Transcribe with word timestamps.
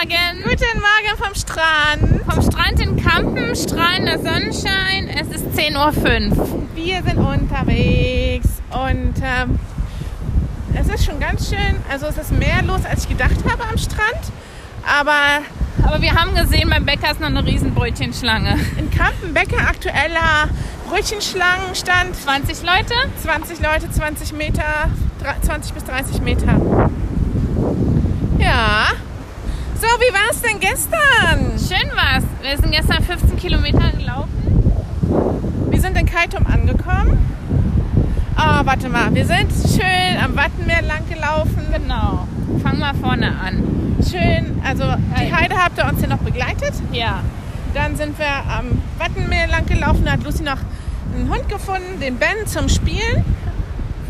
Morgen. 0.00 0.42
Guten 0.42 0.80
Morgen 0.80 1.18
vom 1.18 1.34
Strand. 1.34 2.22
Vom 2.24 2.42
Strand 2.42 2.80
in 2.80 2.96
Kampen, 3.02 3.54
strahlender 3.54 4.18
Sonnenschein. 4.18 5.08
Es 5.08 5.28
ist 5.28 5.46
10.05 5.58 6.36
Uhr. 6.38 6.62
Wir 6.74 7.02
sind 7.02 7.18
unterwegs 7.18 8.48
und 8.70 9.14
ähm, 9.22 9.58
es 10.74 10.88
ist 10.88 11.04
schon 11.04 11.20
ganz 11.20 11.50
schön, 11.50 11.76
also 11.90 12.06
es 12.06 12.16
ist 12.16 12.32
mehr 12.32 12.62
los, 12.62 12.80
als 12.90 13.02
ich 13.02 13.08
gedacht 13.10 13.36
habe 13.46 13.62
am 13.64 13.76
Strand. 13.76 14.32
Aber 14.86 15.42
Aber 15.86 16.00
wir 16.00 16.14
haben 16.14 16.34
gesehen, 16.34 16.70
beim 16.70 16.86
Bäcker 16.86 17.10
ist 17.10 17.20
noch 17.20 17.26
eine 17.28 17.44
riesen 17.44 17.74
Brötchenschlange. 17.74 18.58
in 18.78 18.90
Kampen 18.90 19.34
Bäcker 19.34 19.58
aktueller 19.68 20.48
Brötchenschlangenstand 20.88 22.16
20 22.16 22.62
Leute? 22.62 22.94
20 23.22 23.60
Leute, 23.60 23.90
20 23.90 24.32
Meter, 24.32 24.64
dra- 25.22 25.40
20 25.42 25.74
bis 25.74 25.84
30 25.84 26.22
Meter. 26.22 26.58
Ja. 28.38 28.86
So, 29.80 29.86
wie 29.86 30.12
war 30.12 30.30
es 30.30 30.42
denn 30.42 30.60
gestern? 30.60 31.58
Schön 31.58 31.90
war's. 31.96 32.24
Wir 32.42 32.54
sind 32.58 32.70
gestern 32.70 33.02
15 33.02 33.38
Kilometer 33.38 33.90
gelaufen. 33.96 34.28
Wir 35.70 35.80
sind 35.80 35.96
in 35.96 36.04
Kaitum 36.04 36.46
angekommen. 36.46 37.18
Ah, 38.36 38.60
warte 38.66 38.90
mal, 38.90 39.14
wir 39.14 39.24
sind 39.24 39.50
schön 39.50 40.22
am 40.22 40.36
Wattenmeer 40.36 40.82
lang 40.82 41.08
gelaufen. 41.08 41.66
Genau. 41.72 42.28
Fangen 42.62 42.78
wir 42.78 42.92
vorne 42.94 43.28
an. 43.28 43.96
Schön, 44.06 44.60
also 44.62 44.84
die 45.18 45.34
Heide 45.34 45.56
habt 45.56 45.78
ihr 45.78 45.86
uns 45.86 46.02
ja 46.02 46.08
noch 46.08 46.18
begleitet. 46.18 46.74
Ja. 46.92 47.20
Dann 47.72 47.96
sind 47.96 48.18
wir 48.18 48.26
am 48.26 48.82
Wattenmeer 48.98 49.46
lang 49.46 49.64
gelaufen. 49.64 50.02
Da 50.04 50.12
hat 50.12 50.24
Lucy 50.24 50.42
noch 50.42 50.58
einen 51.14 51.30
Hund 51.30 51.48
gefunden, 51.48 51.98
den 52.02 52.16
Ben 52.16 52.46
zum 52.46 52.68
Spielen. 52.68 53.24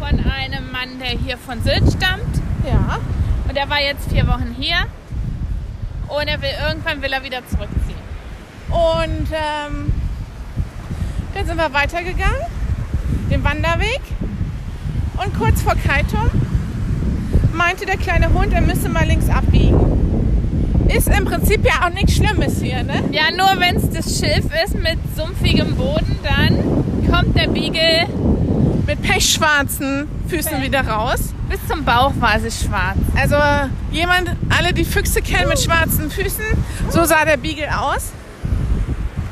Von 0.00 0.18
einem 0.18 0.72
Mann, 0.72 0.98
der 0.98 1.10
hier 1.10 1.38
von 1.38 1.62
Sylt 1.62 1.92
stammt. 1.92 2.42
Ja. 2.66 2.98
Und 3.46 3.56
der 3.56 3.70
war 3.70 3.80
jetzt 3.80 4.10
vier 4.10 4.26
Wochen 4.26 4.56
hier. 4.58 4.78
Und 6.10 6.28
er 6.28 6.42
will, 6.42 6.50
irgendwann 6.68 7.02
will 7.02 7.12
er 7.12 7.22
wieder 7.22 7.40
zurückziehen. 7.48 7.98
Und 8.68 9.28
ähm, 9.32 9.92
dann 11.34 11.46
sind 11.46 11.56
wir 11.56 11.72
weitergegangen, 11.72 12.40
den 13.30 13.44
Wanderweg. 13.44 14.00
Und 15.22 15.38
kurz 15.38 15.62
vor 15.62 15.74
Kaitum 15.74 16.30
meinte 17.52 17.86
der 17.86 17.96
kleine 17.96 18.32
Hund, 18.32 18.52
er 18.52 18.60
müsse 18.60 18.88
mal 18.88 19.06
links 19.06 19.28
abbiegen. 19.28 19.78
Ist 20.88 21.08
im 21.08 21.24
Prinzip 21.24 21.64
ja 21.64 21.86
auch 21.86 21.92
nichts 21.92 22.16
Schlimmes 22.16 22.60
hier, 22.60 22.82
ne? 22.82 23.04
Ja, 23.12 23.30
nur 23.30 23.60
wenn 23.60 23.76
es 23.76 23.90
das 23.90 24.18
Schilf 24.18 24.46
ist 24.64 24.74
mit 24.74 24.98
sumpfigem 25.16 25.76
Boden, 25.76 26.18
dann 26.24 27.10
kommt 27.10 27.36
der 27.36 27.48
Beagle 27.48 28.08
Mit 28.86 29.00
pechschwarzen 29.02 30.08
Füßen 30.28 30.50
Pech. 30.56 30.62
wieder 30.64 30.86
raus. 30.88 31.32
Bis 31.50 31.66
zum 31.66 31.84
Bauch 31.84 32.12
war 32.20 32.36
es 32.36 32.62
schwarz. 32.64 32.96
Also 33.16 33.36
jemand, 33.90 34.30
alle 34.56 34.72
die 34.72 34.84
Füchse 34.84 35.20
kennen 35.20 35.48
mit 35.48 35.58
schwarzen 35.58 36.08
Füßen, 36.10 36.44
so 36.90 37.04
sah 37.04 37.24
der 37.24 37.36
Beagle 37.36 37.68
aus. 37.76 38.12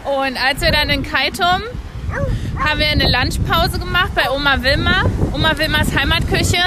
Und 0.05 0.37
als 0.37 0.61
wir 0.61 0.73
dann 0.73 0.91
in 0.91 1.05
Kaitum 1.05 1.63
haben 2.59 2.81
wir 2.81 2.89
eine 2.89 3.09
Lunchpause 3.09 3.79
gemacht 3.79 4.11
bei 4.17 4.29
Oma 4.31 4.63
Wilma, 4.63 5.05
Oma 5.33 5.57
Wilmas 5.59 5.95
Heimatküche. 5.97 6.59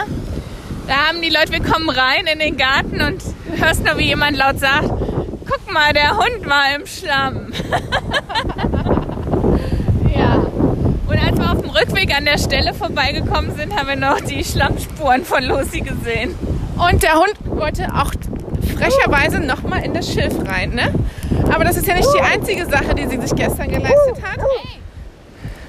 Da 0.87 1.07
haben 1.07 1.21
die 1.21 1.29
Leute, 1.29 1.51
wir 1.51 1.61
kommen 1.61 1.89
rein 1.89 2.27
in 2.31 2.39
den 2.39 2.55
Garten 2.55 3.01
und 3.01 3.21
hörst 3.59 3.83
nur, 3.83 3.97
wie 3.97 4.07
jemand 4.07 4.37
laut 4.37 4.57
sagt, 4.59 4.87
guck 4.87 5.73
mal, 5.73 5.91
der 5.93 6.15
Hund 6.17 6.45
war 6.47 6.75
im 6.75 6.85
Schlamm. 6.85 7.51
ja. 10.15 10.35
Und 11.07 11.17
als 11.17 11.37
wir 11.37 11.51
auf 11.51 11.60
dem 11.60 11.60
Rückweg 11.73 12.15
an 12.15 12.25
der 12.25 12.37
Stelle 12.37 12.73
vorbeigekommen 12.73 13.55
sind, 13.55 13.75
haben 13.75 13.87
wir 13.87 13.95
noch 13.95 14.19
die 14.21 14.43
Schlammspuren 14.43 15.23
von 15.25 15.43
Lucy 15.43 15.81
gesehen. 15.81 16.35
Und 16.77 17.03
der 17.03 17.13
Hund 17.15 17.33
wollte 17.45 17.87
auch 17.93 18.11
frecherweise 18.77 19.39
nochmal 19.39 19.83
in 19.83 19.93
das 19.93 20.11
Schilf 20.11 20.33
rein, 20.47 20.71
ne? 20.71 20.93
Aber 21.53 21.63
das 21.63 21.77
ist 21.77 21.87
ja 21.87 21.95
nicht 21.95 22.09
die 22.15 22.21
einzige 22.21 22.65
Sache, 22.65 22.93
die 22.95 23.07
sie 23.07 23.17
sich 23.21 23.35
gestern 23.35 23.67
geleistet 23.69 24.21
hat. 24.23 24.37
Hey, 24.39 24.79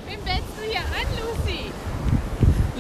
wen 0.09 0.19
bellst 0.25 0.43
du 0.59 0.69
hier 0.71 0.81
an, 0.81 1.07
Lucy? 1.21 1.71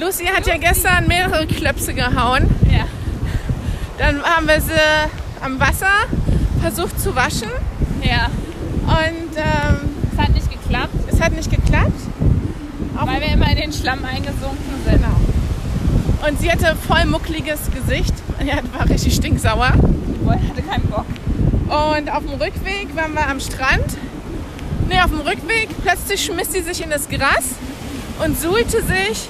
Lucy 0.00 0.26
hat 0.26 0.46
ja 0.46 0.56
gestern 0.56 1.06
mehrere 1.06 1.46
Klöpse 1.46 1.94
gehauen. 1.94 2.48
Ja. 2.70 2.84
Dann 3.98 4.22
haben 4.22 4.48
wir 4.48 4.60
sie 4.60 4.72
am 5.44 5.60
Wasser 5.60 5.86
versucht 6.60 6.98
zu 7.00 7.14
waschen 7.14 7.50
Ja. 8.02 8.26
und 8.86 9.36
ähm, 9.36 9.90
Es 10.12 10.18
hat 10.18 10.30
nicht 10.30 10.50
geklappt. 10.50 10.94
es 11.12 11.20
hat 11.20 11.32
nicht 11.32 11.50
geklappt. 11.50 11.92
Auch 12.96 13.06
Weil 13.06 13.20
wir 13.20 13.28
immer 13.28 13.50
in 13.50 13.56
den 13.56 13.72
Schlamm 13.72 14.04
eingesunken 14.04 14.58
sind. 14.84 15.00
Genau. 15.00 16.28
Und 16.28 16.40
sie 16.40 16.50
hatte 16.50 16.76
voll 16.76 17.04
muckliges 17.06 17.60
Gesicht. 17.70 18.14
Ja, 18.44 18.56
war 18.76 18.88
richtig 18.88 19.14
stinksauer. 19.14 19.72
Ich 19.74 20.48
hatte 20.50 20.62
keinen 20.62 20.88
Bock. 20.88 21.06
Und 21.68 22.10
auf 22.10 22.20
dem 22.20 22.40
Rückweg 22.40 22.94
waren 22.94 23.14
wir 23.14 23.28
am 23.28 23.40
Strand. 23.40 23.96
Ne, 24.88 25.02
auf 25.04 25.10
dem 25.10 25.20
Rückweg 25.20 25.68
plötzlich 25.82 26.24
schmiss 26.24 26.52
sie 26.52 26.60
sich 26.60 26.82
in 26.82 26.90
das 26.90 27.08
Gras 27.08 27.56
und 28.24 28.38
suhlte 28.38 28.82
sich 28.82 29.28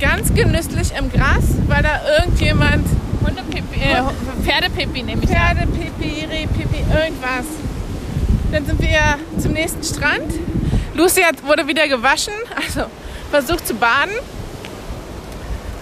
ganz 0.00 0.32
genüsslich 0.34 0.92
im 0.96 1.10
Gras, 1.10 1.44
weil 1.66 1.82
da 1.82 2.00
irgendjemand 2.20 2.86
Hundepipi, 3.24 3.80
äh, 3.80 4.02
Pferdepipi 4.44 5.02
nehme 5.02 5.24
ich 5.24 5.30
an. 5.30 5.56
Pferdepipi, 5.56 6.24
Rehpipi, 6.26 6.78
irgendwas. 6.94 7.46
Dann 8.52 8.64
sind 8.64 8.80
wir 8.80 9.18
zum 9.42 9.52
nächsten 9.52 9.82
Strand. 9.82 10.32
Lucy 10.98 11.22
hat, 11.22 11.44
wurde 11.44 11.64
wieder 11.68 11.86
gewaschen, 11.86 12.34
also 12.56 12.90
versucht 13.30 13.64
zu 13.64 13.74
baden. 13.74 14.14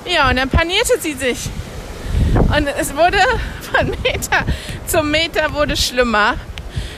Ja, 0.05 0.29
und 0.29 0.37
dann 0.37 0.51
panierte 0.51 1.01
sie 1.01 1.15
sich. 1.15 1.49
Und 2.35 2.69
es 2.79 2.95
wurde 2.95 3.17
von 3.73 3.89
Meter 4.03 4.45
zu 4.87 5.03
Meter 5.03 5.55
wurde 5.55 5.75
schlimmer. 5.75 6.35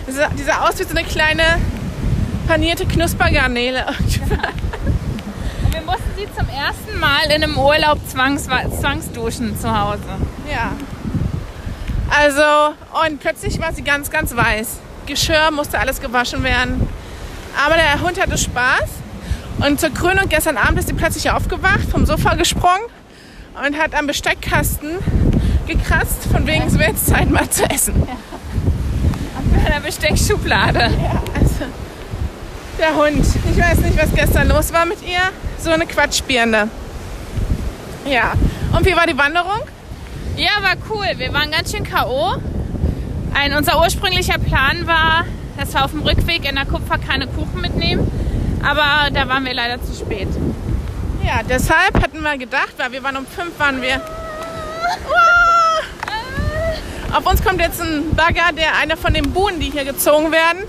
Die 0.08 0.42
sah 0.42 0.68
aus 0.68 0.80
wie 0.80 0.82
so 0.82 0.90
eine 0.90 1.04
kleine 1.04 1.44
panierte 2.48 2.86
Knuspergarnele. 2.86 3.86
Und 5.64 5.74
wir 5.74 5.82
mussten 5.82 6.10
sie 6.16 6.26
zum 6.36 6.48
ersten 6.48 6.98
Mal 6.98 7.24
in 7.26 7.44
einem 7.44 7.56
Urlaub 7.56 7.98
zwangs 8.08 8.44
zwangsduschen 8.44 9.58
zu 9.60 9.78
Hause. 9.78 10.02
Ja. 10.50 10.72
Also, 12.10 12.74
und 13.06 13.20
plötzlich 13.20 13.60
war 13.60 13.72
sie 13.72 13.82
ganz, 13.82 14.10
ganz 14.10 14.34
weiß. 14.34 14.78
Geschirr 15.06 15.50
musste 15.50 15.78
alles 15.78 16.00
gewaschen 16.00 16.42
werden. 16.42 16.88
Aber 17.56 17.74
der 17.74 18.00
Hund 18.00 18.20
hatte 18.20 18.38
Spaß. 18.38 18.88
Und 19.60 19.80
zur 19.80 19.90
Krönung 19.90 20.28
gestern 20.28 20.56
Abend 20.56 20.78
ist 20.78 20.88
sie 20.88 20.94
plötzlich 20.94 21.30
aufgewacht, 21.30 21.90
vom 21.90 22.06
Sofa 22.06 22.34
gesprungen 22.34 22.84
und 23.66 23.76
hat 23.76 23.94
am 23.94 24.06
Besteckkasten 24.06 24.98
gekratzt, 25.66 26.26
von 26.30 26.46
wegen 26.46 26.66
es 26.66 26.78
wäre 26.78 26.90
jetzt 26.90 27.06
Zeit 27.06 27.28
mal 27.30 27.48
zu 27.50 27.64
essen. 27.68 27.94
In 29.54 29.64
der 29.64 29.80
Besteckschublade. 29.80 30.78
Ja, 30.78 31.22
also 31.34 31.66
der 32.78 32.94
Hund. 32.94 33.26
Ich 33.50 33.58
weiß 33.58 33.78
nicht, 33.80 34.00
was 34.00 34.14
gestern 34.14 34.48
los 34.48 34.72
war 34.72 34.86
mit 34.86 35.02
ihr. 35.02 35.20
So 35.58 35.70
eine 35.70 35.86
Quatschbirne. 35.86 36.68
Ja. 38.06 38.32
Und 38.72 38.86
wie 38.86 38.94
war 38.94 39.06
die 39.06 39.18
Wanderung? 39.18 39.60
Ja, 40.36 40.62
war 40.62 40.76
cool. 40.90 41.06
Wir 41.16 41.32
waren 41.32 41.50
ganz 41.50 41.72
schön 41.72 41.82
K.O. 41.82 42.36
Ein, 43.34 43.54
unser 43.54 43.80
ursprünglicher 43.80 44.38
Plan 44.38 44.86
war, 44.86 45.24
dass 45.58 45.74
wir 45.74 45.84
auf 45.84 45.90
dem 45.90 46.02
Rückweg 46.02 46.48
in 46.48 46.54
der 46.54 46.64
Kupfer 46.66 46.98
keine 46.98 47.26
Kuchen 47.26 47.60
mitnehmen. 47.60 48.10
Aber 48.64 49.10
da 49.12 49.28
waren 49.28 49.44
wir 49.44 49.54
leider 49.54 49.82
zu 49.82 49.92
spät. 49.92 50.28
Ja, 51.24 51.40
deshalb 51.46 52.00
hatten 52.00 52.22
wir 52.22 52.38
gedacht, 52.38 52.74
weil 52.78 52.92
wir 52.92 53.02
waren 53.02 53.16
um 53.16 53.26
fünf, 53.26 53.58
waren 53.58 53.82
wir. 53.82 54.00
Auf 57.12 57.26
uns 57.26 57.42
kommt 57.42 57.60
jetzt 57.60 57.80
ein 57.82 58.14
Bagger, 58.14 58.52
der 58.56 58.76
eine 58.80 58.96
von 58.96 59.12
den 59.12 59.32
Buhnen, 59.32 59.58
die 59.58 59.70
hier 59.70 59.84
gezogen 59.84 60.30
werden, 60.30 60.62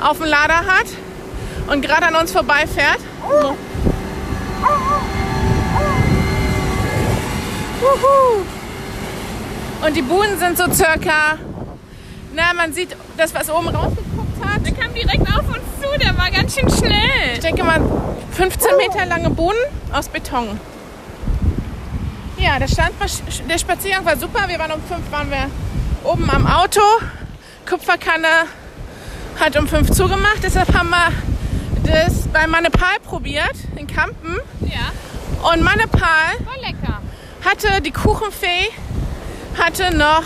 auf 0.00 0.18
dem 0.18 0.26
Lader 0.26 0.66
hat 0.66 0.86
und 1.66 1.82
gerade 1.82 2.06
an 2.06 2.14
uns 2.14 2.30
vorbeifährt. 2.30 3.00
Und 9.84 9.96
die 9.96 10.02
Buhnen 10.02 10.38
sind 10.38 10.56
so 10.56 10.70
circa, 10.72 11.38
na, 12.34 12.52
man 12.54 12.72
sieht 12.72 12.94
das, 13.18 13.34
was 13.34 13.50
oben 13.50 13.68
rausgeguckt 13.68 14.44
hat. 14.44 14.64
Der 14.64 14.72
kam 14.72 14.94
direkt 14.94 15.22
auf 15.28 15.46
uns 15.48 15.58
zu, 15.82 15.98
der 15.98 16.16
war 16.16 16.30
ganz 16.30 16.54
schön 16.58 16.68
schnell. 16.70 17.34
Ich 17.34 17.40
denke 17.40 17.64
mal 17.64 17.80
15 18.32 18.76
Meter 18.76 19.04
lange 19.06 19.30
Bohnen 19.30 19.58
aus 19.92 20.08
Beton. 20.08 20.58
Ja, 22.38 22.58
der, 22.58 22.68
Stand, 22.68 22.98
war- 23.00 23.06
der 23.48 23.58
Spaziergang 23.58 24.04
war 24.04 24.16
super. 24.16 24.48
Wir 24.48 24.58
waren 24.58 24.72
um 24.72 24.82
5 24.82 25.10
waren 25.10 25.30
wir 25.30 25.50
oben 26.04 26.30
am 26.30 26.46
Auto. 26.46 26.80
Kupferkanne 27.68 28.28
hat 29.40 29.56
um 29.56 29.66
5 29.66 29.90
zugemacht. 29.90 30.38
Deshalb 30.42 30.72
haben 30.76 30.90
wir 30.90 31.12
das 31.84 32.28
bei 32.28 32.46
Manepal 32.46 33.00
probiert 33.04 33.54
in 33.76 33.86
Kampen. 33.86 34.36
Ja, 34.60 35.50
Und 35.52 35.62
Manepal 35.62 36.36
hatte 37.44 37.80
die 37.82 37.90
Kuchenfee 37.92 38.68
hatte 39.58 39.94
noch 39.96 40.22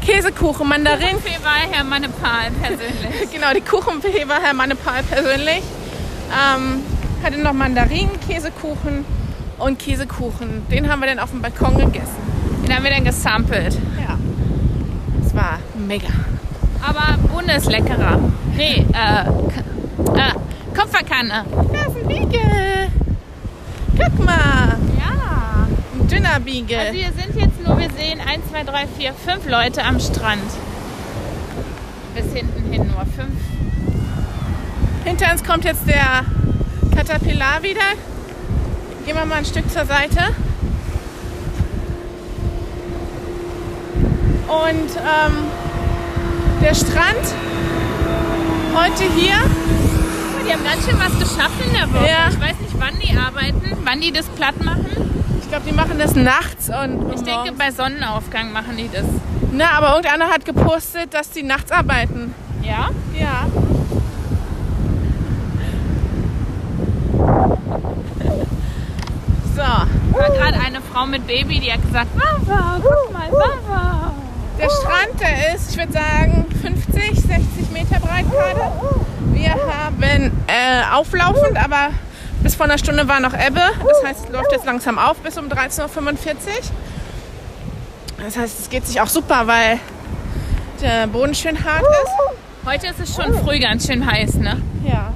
Käsekuchen, 0.00 0.68
Mandarinen. 0.68 1.20
Fee 1.20 1.42
war 1.42 1.58
Herr 1.70 1.84
Manepal 1.84 2.50
persönlich. 2.60 3.30
Genau, 3.32 3.52
die 3.52 3.60
Kuchenfee 3.60 4.26
war 4.28 4.40
Herr 4.40 4.54
Manepal 4.54 5.02
persönlich. 5.02 5.62
Ähm, 6.30 6.82
hatte 7.22 7.38
noch 7.38 7.52
Mandarinen, 7.52 8.18
Käsekuchen 8.26 9.04
und 9.58 9.78
Käsekuchen. 9.78 10.66
Den 10.70 10.90
haben 10.90 11.00
wir 11.00 11.08
dann 11.08 11.18
auf 11.18 11.30
dem 11.30 11.42
Balkon 11.42 11.76
gegessen. 11.76 12.16
Den 12.64 12.74
haben 12.74 12.84
wir 12.84 12.90
dann 12.90 13.04
gesampelt. 13.04 13.74
Ja. 13.74 14.18
Das 15.22 15.34
war 15.34 15.58
mega. 15.86 16.08
Aber 16.82 17.18
Bohne 17.28 17.56
ist 17.56 17.66
leckerer. 17.66 18.18
Nee, 18.56 18.86
äh, 18.92 19.28
äh 20.18 20.32
Kupferkanne. 20.76 21.44
Da 21.72 21.80
ist 21.80 21.96
ein 21.96 22.06
Beagle. 22.06 22.90
Guck 23.96 24.24
mal, 24.24 24.76
dünner 26.10 26.40
Beagle. 26.40 26.78
Also 26.78 26.94
wir 26.94 27.12
sind 27.12 27.40
jetzt 27.40 27.66
nur, 27.66 27.78
wir 27.78 27.90
sehen 27.90 28.20
1, 28.20 28.48
2, 28.50 28.64
3, 28.64 28.86
4, 28.98 29.12
5 29.12 29.48
Leute 29.48 29.84
am 29.84 30.00
Strand. 30.00 30.42
Bis 32.14 32.32
hinten 32.32 32.72
hin 32.72 32.86
nur 32.86 33.04
fünf. 33.06 33.40
Hinter 35.04 35.30
uns 35.32 35.44
kommt 35.44 35.64
jetzt 35.64 35.86
der 35.86 36.24
Caterpillar 36.94 37.62
wieder. 37.62 37.80
Gehen 39.04 39.16
wir 39.16 39.24
mal 39.24 39.36
ein 39.36 39.44
Stück 39.44 39.70
zur 39.70 39.84
Seite. 39.84 40.34
Und 44.48 44.90
ähm, 44.96 45.36
der 46.62 46.74
Strand 46.74 47.34
heute 48.74 49.04
hier, 49.14 49.34
Die 50.46 50.52
haben 50.52 50.62
ganz 50.64 50.84
schön 50.84 50.98
was 50.98 51.18
geschaffen 51.18 51.62
in 51.66 51.72
der 51.72 51.92
Woche. 51.92 52.06
Ja. 52.06 52.28
Ich 52.30 52.40
weiß 52.40 52.60
nicht, 52.60 52.74
wann 52.78 52.98
die 53.00 53.16
arbeiten, 53.16 53.76
wann 53.84 54.00
die 54.00 54.12
das 54.12 54.26
platt 54.26 54.62
machen. 54.64 54.86
Ich 55.46 55.50
glaube, 55.50 55.64
die 55.64 55.76
machen 55.76 55.96
das 55.96 56.16
nachts 56.16 56.68
und 56.68 57.12
Ich 57.14 57.22
denke, 57.22 57.52
bei 57.56 57.70
Sonnenaufgang 57.70 58.50
machen 58.50 58.76
die 58.76 58.90
das. 58.92 59.04
Na, 59.52 59.78
aber 59.78 59.90
irgendeiner 59.90 60.26
hat 60.26 60.44
gepostet, 60.44 61.14
dass 61.14 61.30
die 61.30 61.44
nachts 61.44 61.70
arbeiten. 61.70 62.34
Ja? 62.62 62.88
Ja. 63.16 63.46
So, 69.54 69.62
War 70.18 70.30
gerade 70.30 70.58
eine 70.66 70.80
Frau 70.80 71.06
mit 71.06 71.24
Baby, 71.28 71.60
die 71.60 71.72
hat 71.72 71.80
gesagt, 71.80 72.08
Mama, 72.16 72.80
guck 72.82 73.12
mal, 73.12 73.30
Mama. 73.30 74.12
der 74.58 74.68
Strand, 74.68 75.20
der 75.20 75.54
ist, 75.54 75.70
ich 75.70 75.78
würde 75.78 75.92
sagen, 75.92 76.46
50, 76.60 77.20
60 77.20 77.70
Meter 77.72 78.00
breit 78.00 78.26
gerade. 78.28 78.72
Wir 79.32 79.50
haben 79.52 80.32
äh, 80.48 80.92
auflaufend, 80.92 81.56
aber 81.56 81.90
bis 82.46 82.54
vor 82.54 82.66
einer 82.66 82.78
Stunde 82.78 83.08
war 83.08 83.18
noch 83.18 83.34
Ebbe. 83.34 83.60
Das 83.80 84.08
heißt, 84.08 84.26
es 84.26 84.32
läuft 84.32 84.52
jetzt 84.52 84.64
langsam 84.64 85.00
auf 85.00 85.16
bis 85.16 85.36
um 85.36 85.46
13.45 85.46 85.80
Uhr. 85.82 85.90
Das 88.22 88.38
heißt, 88.38 88.60
es 88.60 88.70
geht 88.70 88.86
sich 88.86 89.00
auch 89.00 89.08
super, 89.08 89.48
weil 89.48 89.80
der 90.80 91.08
Boden 91.08 91.34
schön 91.34 91.64
hart 91.64 91.82
ist. 91.82 92.64
Heute 92.64 92.86
ist 92.86 93.00
es 93.00 93.16
schon 93.16 93.34
früh 93.40 93.58
ganz 93.58 93.88
schön 93.88 94.08
heiß, 94.08 94.34
ne? 94.34 94.62
Ja. 94.88 95.12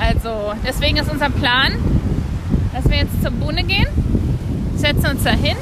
Also, 0.00 0.54
deswegen 0.66 0.96
ist 0.96 1.10
unser 1.10 1.28
Plan, 1.28 1.74
dass 2.72 2.88
wir 2.88 3.00
jetzt 3.00 3.20
zur 3.22 3.32
Bohne 3.32 3.64
gehen, 3.64 3.88
setzen 4.74 5.10
uns 5.10 5.24
da 5.24 5.30
hin 5.32 5.58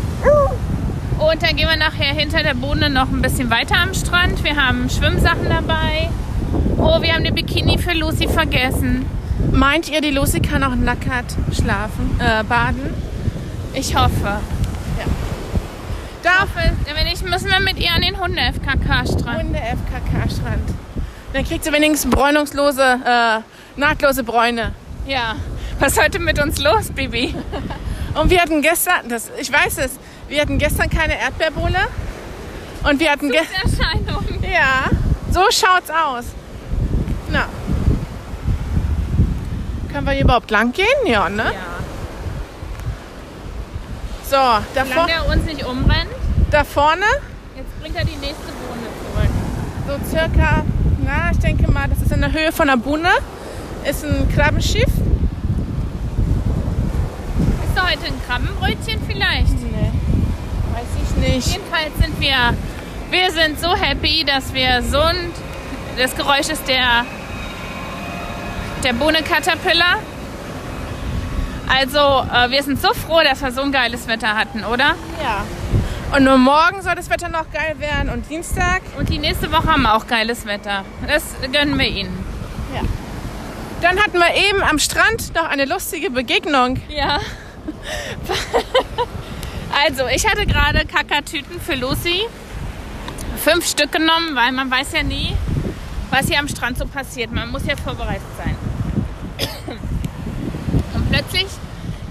und 1.18 1.42
dann 1.42 1.56
gehen 1.56 1.68
wir 1.68 1.76
nachher 1.76 2.14
hinter 2.14 2.44
der 2.44 2.54
Bohne 2.54 2.88
noch 2.88 3.10
ein 3.10 3.20
bisschen 3.20 3.50
weiter 3.50 3.74
am 3.82 3.94
Strand. 3.94 4.44
Wir 4.44 4.54
haben 4.54 4.88
Schwimmsachen 4.88 5.48
dabei. 5.48 6.08
Oh, 6.78 7.02
wir 7.02 7.14
haben 7.14 7.24
den 7.24 7.34
Bikini 7.34 7.78
für 7.78 7.94
Lucy 7.94 8.28
vergessen. 8.28 9.06
Meint 9.52 9.88
ihr, 9.88 10.00
die 10.00 10.10
Lucy 10.10 10.40
kann 10.40 10.62
auch 10.62 10.74
nackert 10.74 11.36
schlafen, 11.52 12.18
äh, 12.20 12.44
baden? 12.44 12.94
Ich 13.74 13.96
hoffe. 13.96 14.40
Darf 16.22 16.48
Wenn 16.54 17.04
nicht, 17.06 17.24
müssen 17.26 17.48
wir 17.48 17.60
mit 17.60 17.78
ihr 17.78 17.90
an 17.92 18.02
den 18.02 18.20
Hunde-FKK-Strand. 18.20 19.42
Hunde 19.42 19.58
FKK-Strand. 19.58 20.70
Dann 21.32 21.44
kriegt 21.44 21.64
sie 21.64 21.72
wenigstens 21.72 22.10
bräunungslose, 22.10 22.82
äh, 22.82 23.40
nahtlose 23.80 24.22
Bräune. 24.22 24.72
Ja. 25.06 25.36
Was 25.78 25.92
ist 25.92 26.02
heute 26.02 26.18
mit 26.18 26.38
uns 26.42 26.60
los, 26.60 26.90
Bibi? 26.90 27.34
Und 28.14 28.28
wir 28.28 28.42
hatten 28.42 28.60
gestern, 28.60 29.08
das, 29.08 29.30
ich 29.40 29.50
weiß 29.50 29.78
es, 29.78 29.92
wir 30.28 30.42
hatten 30.42 30.58
gestern 30.58 30.90
keine 30.90 31.18
Erdbeerbohle. 31.18 31.78
Und 32.82 33.00
wir 33.00 33.10
hatten 33.10 33.30
gestern. 33.30 33.80
Erscheinung. 33.80 34.24
Ja, 34.42 34.90
so 35.30 35.42
schaut's 35.50 35.90
aus. 35.90 36.24
Na. 37.30 37.46
Können 39.92 40.06
wir 40.06 40.12
hier 40.12 40.24
überhaupt 40.24 40.50
lang 40.50 40.72
gehen? 40.72 40.86
Ja, 41.06 41.28
ne? 41.28 41.44
Ja. 41.44 41.50
So, 44.24 44.36
da, 44.36 44.84
vor, 44.84 45.04
Solange 45.06 45.12
er 45.12 45.26
uns 45.28 45.44
nicht 45.44 45.64
umrennt, 45.64 46.10
da 46.52 46.62
vorne, 46.62 47.04
jetzt 47.56 47.80
bringt 47.80 47.96
er 47.96 48.04
die 48.04 48.16
nächste 48.16 48.52
Bohne 48.52 48.86
zurück. 49.02 49.30
so 49.88 49.98
circa, 50.08 50.64
na, 51.04 51.32
ich 51.32 51.38
denke 51.38 51.68
mal, 51.70 51.88
das 51.88 52.00
ist 52.00 52.12
in 52.12 52.20
der 52.20 52.32
Höhe 52.32 52.52
von 52.52 52.68
der 52.68 52.76
Bune, 52.76 53.08
ist 53.84 54.04
ein 54.04 54.28
Krabbenschiff. 54.32 54.86
Ist 54.86 54.94
da 57.74 57.88
heute 57.88 58.06
ein 58.06 58.22
Krabbenbrötchen 58.28 59.00
vielleicht? 59.08 59.60
Nee, 59.60 59.90
weiß 60.72 60.86
ich 61.02 61.16
nicht. 61.16 61.48
Jedenfalls 61.48 61.90
sind 62.00 62.20
wir, 62.20 62.54
wir 63.10 63.32
sind 63.32 63.58
so 63.60 63.74
happy, 63.74 64.24
dass 64.24 64.54
wir 64.54 64.82
so 64.84 65.00
ein, 65.00 65.32
das 65.98 66.14
Geräusch 66.14 66.50
ist 66.50 66.68
der, 66.68 67.04
der 68.84 68.92
Bohne 68.92 69.22
Caterpillar. 69.22 69.98
Also, 71.68 71.98
äh, 71.98 72.50
wir 72.50 72.62
sind 72.62 72.80
so 72.80 72.92
froh, 72.94 73.20
dass 73.22 73.42
wir 73.42 73.52
so 73.52 73.62
ein 73.62 73.72
geiles 73.72 74.08
Wetter 74.08 74.34
hatten, 74.36 74.64
oder? 74.64 74.94
Ja. 75.22 75.44
Und 76.16 76.24
nur 76.24 76.38
morgen 76.38 76.82
soll 76.82 76.96
das 76.96 77.08
Wetter 77.08 77.28
noch 77.28 77.50
geil 77.52 77.76
werden 77.78 78.10
und 78.10 78.28
Dienstag. 78.28 78.82
Und 78.98 79.08
die 79.08 79.18
nächste 79.18 79.52
Woche 79.52 79.66
haben 79.68 79.82
wir 79.82 79.94
auch 79.94 80.06
geiles 80.08 80.46
Wetter. 80.46 80.84
Das 81.06 81.22
gönnen 81.52 81.78
wir 81.78 81.86
ihnen. 81.86 82.24
Ja. 82.74 82.80
Dann 83.80 83.98
hatten 84.00 84.18
wir 84.18 84.34
eben 84.34 84.62
am 84.62 84.78
Strand 84.80 85.34
noch 85.34 85.48
eine 85.48 85.64
lustige 85.66 86.10
Begegnung. 86.10 86.80
Ja. 86.88 87.18
Also, 89.86 90.08
ich 90.08 90.28
hatte 90.28 90.46
gerade 90.46 90.84
Kakatüten 90.84 91.60
für 91.60 91.74
Lucy. 91.76 92.22
Fünf 93.42 93.64
Stück 93.66 93.92
genommen, 93.92 94.34
weil 94.34 94.50
man 94.50 94.68
weiß 94.68 94.92
ja 94.94 95.04
nie, 95.04 95.34
was 96.10 96.26
hier 96.26 96.40
am 96.40 96.48
Strand 96.48 96.76
so 96.76 96.86
passiert. 96.86 97.30
Man 97.30 97.50
muss 97.50 97.64
ja 97.66 97.76
vorbereitet 97.76 98.26
sein. 98.36 98.56
Plötzlich 101.10 101.46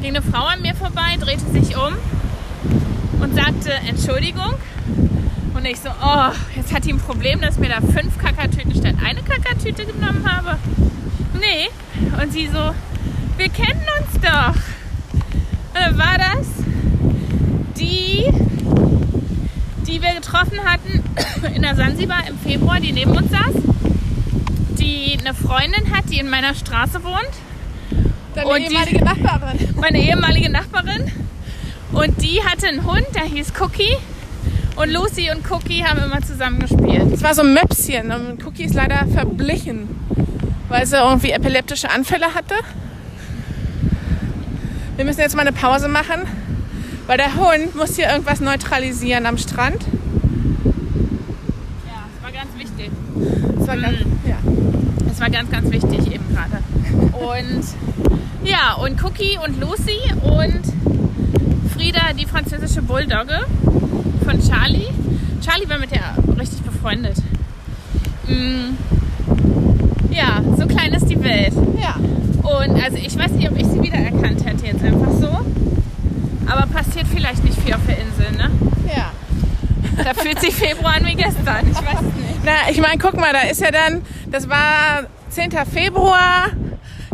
ging 0.01 0.15
eine 0.15 0.21
Frau 0.21 0.43
an 0.43 0.61
mir 0.61 0.75
vorbei, 0.75 1.15
drehte 1.19 1.49
sich 1.51 1.75
um 1.77 1.93
und 3.21 3.33
sagte 3.33 3.71
Entschuldigung. 3.87 4.55
Und 5.53 5.65
ich 5.65 5.79
so, 5.79 5.89
oh, 5.89 6.31
jetzt 6.55 6.73
hat 6.73 6.85
die 6.85 6.93
ein 6.93 6.99
Problem, 6.99 7.41
dass 7.41 7.57
mir 7.57 7.69
da 7.69 7.81
fünf 7.81 8.17
Kakatüten 8.17 8.75
statt 8.75 8.95
eine 9.03 9.21
Kakatüte 9.21 9.85
genommen 9.85 10.25
habe. 10.29 10.57
Nee. 11.33 11.69
Und 12.21 12.31
sie 12.33 12.47
so, 12.47 12.73
wir 13.37 13.49
kennen 13.49 13.85
uns 13.99 14.21
doch. 14.21 14.55
Und 15.75 15.97
war 15.97 16.17
das 16.17 16.47
die, 17.77 18.25
die 19.87 20.01
wir 20.01 20.13
getroffen 20.13 20.59
hatten 20.65 21.03
in 21.55 21.61
der 21.61 21.75
Sansibar 21.75 22.27
im 22.27 22.37
Februar, 22.37 22.79
die 22.79 22.91
neben 22.91 23.11
uns 23.11 23.31
saß. 23.31 23.55
Die 24.77 25.17
eine 25.19 25.33
Freundin 25.33 25.95
hat, 25.95 26.09
die 26.09 26.19
in 26.19 26.29
meiner 26.29 26.53
Straße 26.53 27.03
wohnt. 27.03 27.48
Deine 28.43 28.49
Und 28.49 28.57
die- 28.59 28.63
ehemalige 28.75 29.03
Nachbarin. 29.05 29.69
Meine 29.75 30.01
ehemalige 30.01 30.49
Nachbarin. 30.49 31.11
Und 31.91 32.21
die 32.21 32.41
hatte 32.43 32.67
einen 32.67 32.83
Hund, 32.85 33.05
der 33.15 33.23
hieß 33.23 33.53
Cookie. 33.59 33.95
Und 34.75 34.91
Lucy 34.91 35.29
und 35.35 35.49
Cookie 35.51 35.83
haben 35.83 36.01
immer 36.01 36.21
zusammen 36.21 36.59
gespielt. 36.59 37.11
Es 37.11 37.21
war 37.23 37.33
so 37.33 37.41
ein 37.41 37.53
Möpschen 37.53 38.11
und 38.11 38.45
Cookie 38.45 38.63
ist 38.63 38.73
leider 38.75 39.05
verblichen, 39.13 39.89
weil 40.69 40.85
sie 40.85 40.95
irgendwie 40.95 41.31
epileptische 41.31 41.89
Anfälle 41.91 42.33
hatte. 42.33 42.55
Wir 44.95 45.03
müssen 45.05 45.19
jetzt 45.19 45.35
mal 45.35 45.41
eine 45.41 45.51
Pause 45.51 45.87
machen, 45.89 46.21
weil 47.07 47.17
der 47.17 47.35
Hund 47.35 47.75
muss 47.75 47.95
hier 47.97 48.09
irgendwas 48.09 48.39
neutralisieren 48.39 49.25
am 49.25 49.37
Strand. 49.37 49.81
Ja, 51.85 52.05
das 52.13 52.23
war 52.23 52.31
ganz 52.31 52.49
wichtig. 52.57 52.91
Das 53.57 53.67
war 53.67 53.75
ganz, 53.77 53.97
ja. 54.25 54.37
Das 55.19 55.27
war 55.27 55.37
ganz, 55.37 55.51
ganz 55.51 55.69
wichtig 55.69 56.13
eben 56.13 56.23
gerade. 56.33 56.63
Und 57.11 57.63
ja, 58.47 58.75
und 58.75 59.03
Cookie 59.03 59.37
und 59.45 59.59
Lucy 59.59 59.99
und 60.23 60.61
Frieda, 61.73 62.13
die 62.17 62.25
französische 62.25 62.81
Bulldogge 62.81 63.41
von 64.23 64.39
Charlie. 64.41 64.87
Charlie 65.45 65.67
war 65.69 65.77
mit 65.77 65.91
der 65.91 66.15
richtig 66.39 66.61
befreundet. 66.61 67.17
Mm, 68.27 68.77
Ja, 70.09 70.41
so 70.57 70.65
klein 70.67 70.93
ist 70.93 71.07
die 71.09 71.21
Welt. 71.21 71.51
ja. 71.81 71.95
Und 72.41 72.81
also 72.81 72.95
ich 72.97 73.17
weiß 73.19 73.31
nicht, 73.31 73.51
ob 73.51 73.57
ich 73.59 73.65
sie 73.67 73.81
wiedererkannt 73.83 74.45
hätte 74.45 74.67
jetzt 74.67 74.81
einfach 74.85 75.11
so. 75.19 75.27
Aber 76.47 76.65
passiert 76.67 77.07
vielleicht 77.13 77.43
nicht 77.43 77.59
viel 77.61 77.73
auf 77.73 77.81
der 77.85 77.97
Insel, 77.97 78.31
ne? 78.37 78.49
Ja. 78.95 79.11
Da 80.01 80.13
fühlt 80.13 80.39
sich 80.39 80.55
Februar 80.55 80.95
an 80.95 81.05
wie 81.05 81.15
gestern. 81.15 81.67
Ich 81.69 81.75
weiß 81.77 81.97
es 81.99 82.03
nicht. 82.03 82.39
Na, 82.45 82.71
ich 82.71 82.79
meine, 82.79 82.97
guck 82.97 83.17
mal, 83.19 83.33
da 83.33 83.41
ist 83.49 83.59
ja 83.59 83.69
dann, 83.69 84.01
das 84.31 84.47
war 84.49 85.03
10. 85.29 85.51
Februar, 85.71 86.47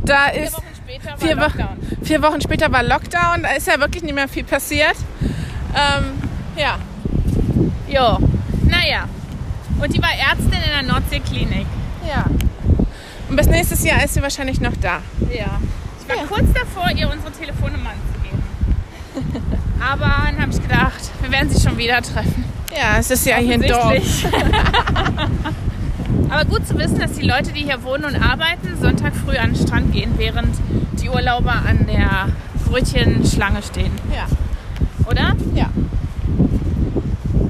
da 0.03 0.29
Vier 0.31 0.43
ist 0.43 0.53
Wochen 0.53 0.63
später 0.75 1.09
war 1.11 1.17
vier, 1.17 1.35
Wo 1.37 1.41
Lockdown. 1.41 1.77
vier 2.03 2.21
Wochen 2.21 2.41
später 2.41 2.71
war 2.71 2.83
Lockdown, 2.83 3.43
da 3.43 3.49
ist 3.51 3.67
ja 3.67 3.79
wirklich 3.79 4.03
nicht 4.03 4.15
mehr 4.15 4.27
viel 4.27 4.43
passiert. 4.43 4.95
Ähm, 5.73 6.05
ja, 6.57 6.77
Jo, 7.87 8.17
naja. 8.67 9.05
Und 9.79 9.93
die 9.93 10.01
war 10.01 10.09
Ärztin 10.11 10.53
in 10.53 10.69
der 10.71 10.83
Nordseeklinik. 10.91 11.67
ja. 12.07 12.25
Und 13.29 13.35
bis 13.37 13.47
nächstes 13.47 13.83
Jahr 13.83 14.03
ist 14.03 14.13
sie 14.13 14.21
wahrscheinlich 14.21 14.61
noch 14.61 14.73
da. 14.81 14.99
Ja. 15.33 15.59
Ich 16.01 16.07
war 16.09 16.15
Ja. 16.17 16.23
kurz 16.29 16.45
davor, 16.53 16.89
ihr 16.91 17.09
unsere 17.11 17.31
Telefonnummern 17.31 17.93
zu 18.13 18.19
geben. 18.21 18.43
Aber 19.81 20.27
dann 20.27 20.41
habe 20.41 20.51
ich 20.51 20.61
gedacht, 20.61 20.93
Wir 21.21 21.31
werden 21.31 21.49
sie 21.49 21.59
schon 21.61 21.77
wieder 21.77 22.01
treffen. 22.01 22.43
Ja, 22.71 22.97
es 22.99 23.09
ist 23.09 23.25
ja 23.25 23.37
hier 23.37 23.55
ein 23.55 23.61
Dorf. 23.61 23.93
Aber 26.29 26.45
gut 26.45 26.67
zu 26.67 26.77
wissen, 26.77 26.99
dass 26.99 27.13
die 27.13 27.25
Leute, 27.25 27.51
die 27.53 27.61
hier 27.63 27.83
wohnen 27.83 28.05
und 28.05 28.15
arbeiten, 28.15 28.75
Sonntag 28.81 29.13
früh 29.15 29.37
an 29.37 29.53
den 29.53 29.67
Strand 29.67 29.91
gehen, 29.93 30.13
während 30.17 30.55
die 31.01 31.09
Urlauber 31.09 31.51
an 31.51 31.85
der 31.87 32.27
Brötchenschlange 32.67 33.61
stehen. 33.61 33.91
Ja. 34.13 34.25
Oder? 35.09 35.35
Ja. 35.53 35.69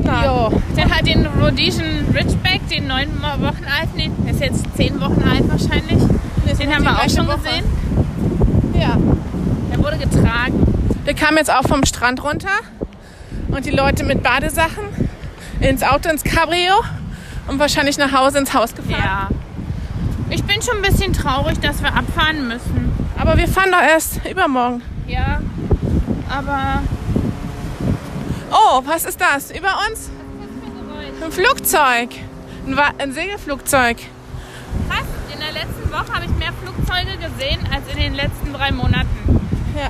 Na, 0.04 0.26
Jo. 0.26 0.62
Den 0.78 0.94
hat 0.94 1.08
den 1.08 1.26
Rhodesian 1.26 2.06
Ridgeback, 2.14 2.68
den 2.70 2.88
neun 2.88 3.08
Wochen 3.22 3.66
alten, 3.80 3.98
den 3.98 4.12
der 4.26 4.34
ist 4.34 4.42
jetzt 4.42 4.66
zehn 4.76 5.00
Wochen 5.00 5.24
alt 5.24 5.50
wahrscheinlich. 5.50 6.02
ist 6.46 6.62
Den 6.62 6.74
haben 6.74 6.84
wir 6.84 6.92
auch 6.92 7.10
schon 7.10 7.28
Woche. 7.28 7.38
gesehen. 7.38 7.66
Ja. 8.80 8.98
Der 9.72 9.84
wurde 9.84 9.98
getragen. 9.98 10.62
Wir 11.06 11.14
kamen 11.14 11.38
jetzt 11.38 11.52
auch 11.52 11.64
vom 11.68 11.86
Strand 11.86 12.24
runter 12.24 12.50
und 13.50 13.66
die 13.66 13.72
Leute 13.72 14.04
mit 14.04 14.22
Badesachen 14.22 14.84
ins 15.60 15.82
Auto, 15.84 16.10
ins 16.10 16.24
Cabrio 16.24 16.74
und 17.48 17.60
wahrscheinlich 17.60 17.98
nach 17.98 18.12
Hause 18.12 18.40
ins 18.40 18.54
Haus 18.54 18.76
gefahren. 18.76 19.04
Ja. 19.04 19.30
Ich 20.30 20.44
bin 20.44 20.62
schon 20.62 20.78
ein 20.78 20.82
bisschen 20.82 21.14
traurig, 21.14 21.60
dass 21.60 21.82
wir 21.82 21.94
abfahren 21.94 22.48
müssen. 22.48 22.94
Aber 23.18 23.38
wir 23.38 23.48
fahren 23.48 23.72
doch 23.72 23.82
erst 23.82 24.26
übermorgen. 24.30 24.82
Ja. 25.08 25.40
Aber. 26.30 26.82
Oh, 28.52 28.82
was 28.86 29.06
ist 29.06 29.22
das? 29.22 29.52
Über 29.52 29.74
uns? 29.90 30.10
Ein 31.24 31.32
Flugzeug. 31.32 32.10
Ein, 32.66 32.80
ein 32.98 33.12
Segelflugzeug. 33.14 33.98
Krass, 34.90 35.06
in 35.34 35.40
der 35.40 35.52
letzten 35.52 35.92
Woche 35.92 36.14
habe 36.14 36.26
ich 36.26 36.32
mehr 36.32 36.52
Flugzeuge 36.62 37.18
gesehen 37.18 37.60
als 37.72 37.84
in 37.94 38.00
den 38.00 38.14
letzten 38.16 38.54
drei 38.54 38.72
Monaten. 38.72 39.40
Ja. 39.78 39.90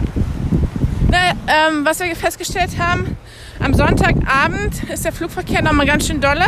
Na, 1.09 1.17
ähm, 1.47 1.85
was 1.85 1.99
wir 1.99 2.15
festgestellt 2.15 2.77
haben, 2.79 3.17
am 3.59 3.73
Sonntagabend 3.73 4.83
ist 4.89 5.05
der 5.05 5.13
Flugverkehr 5.13 5.61
nochmal 5.61 5.85
ganz 5.85 6.07
schön 6.07 6.19
dolle, 6.19 6.47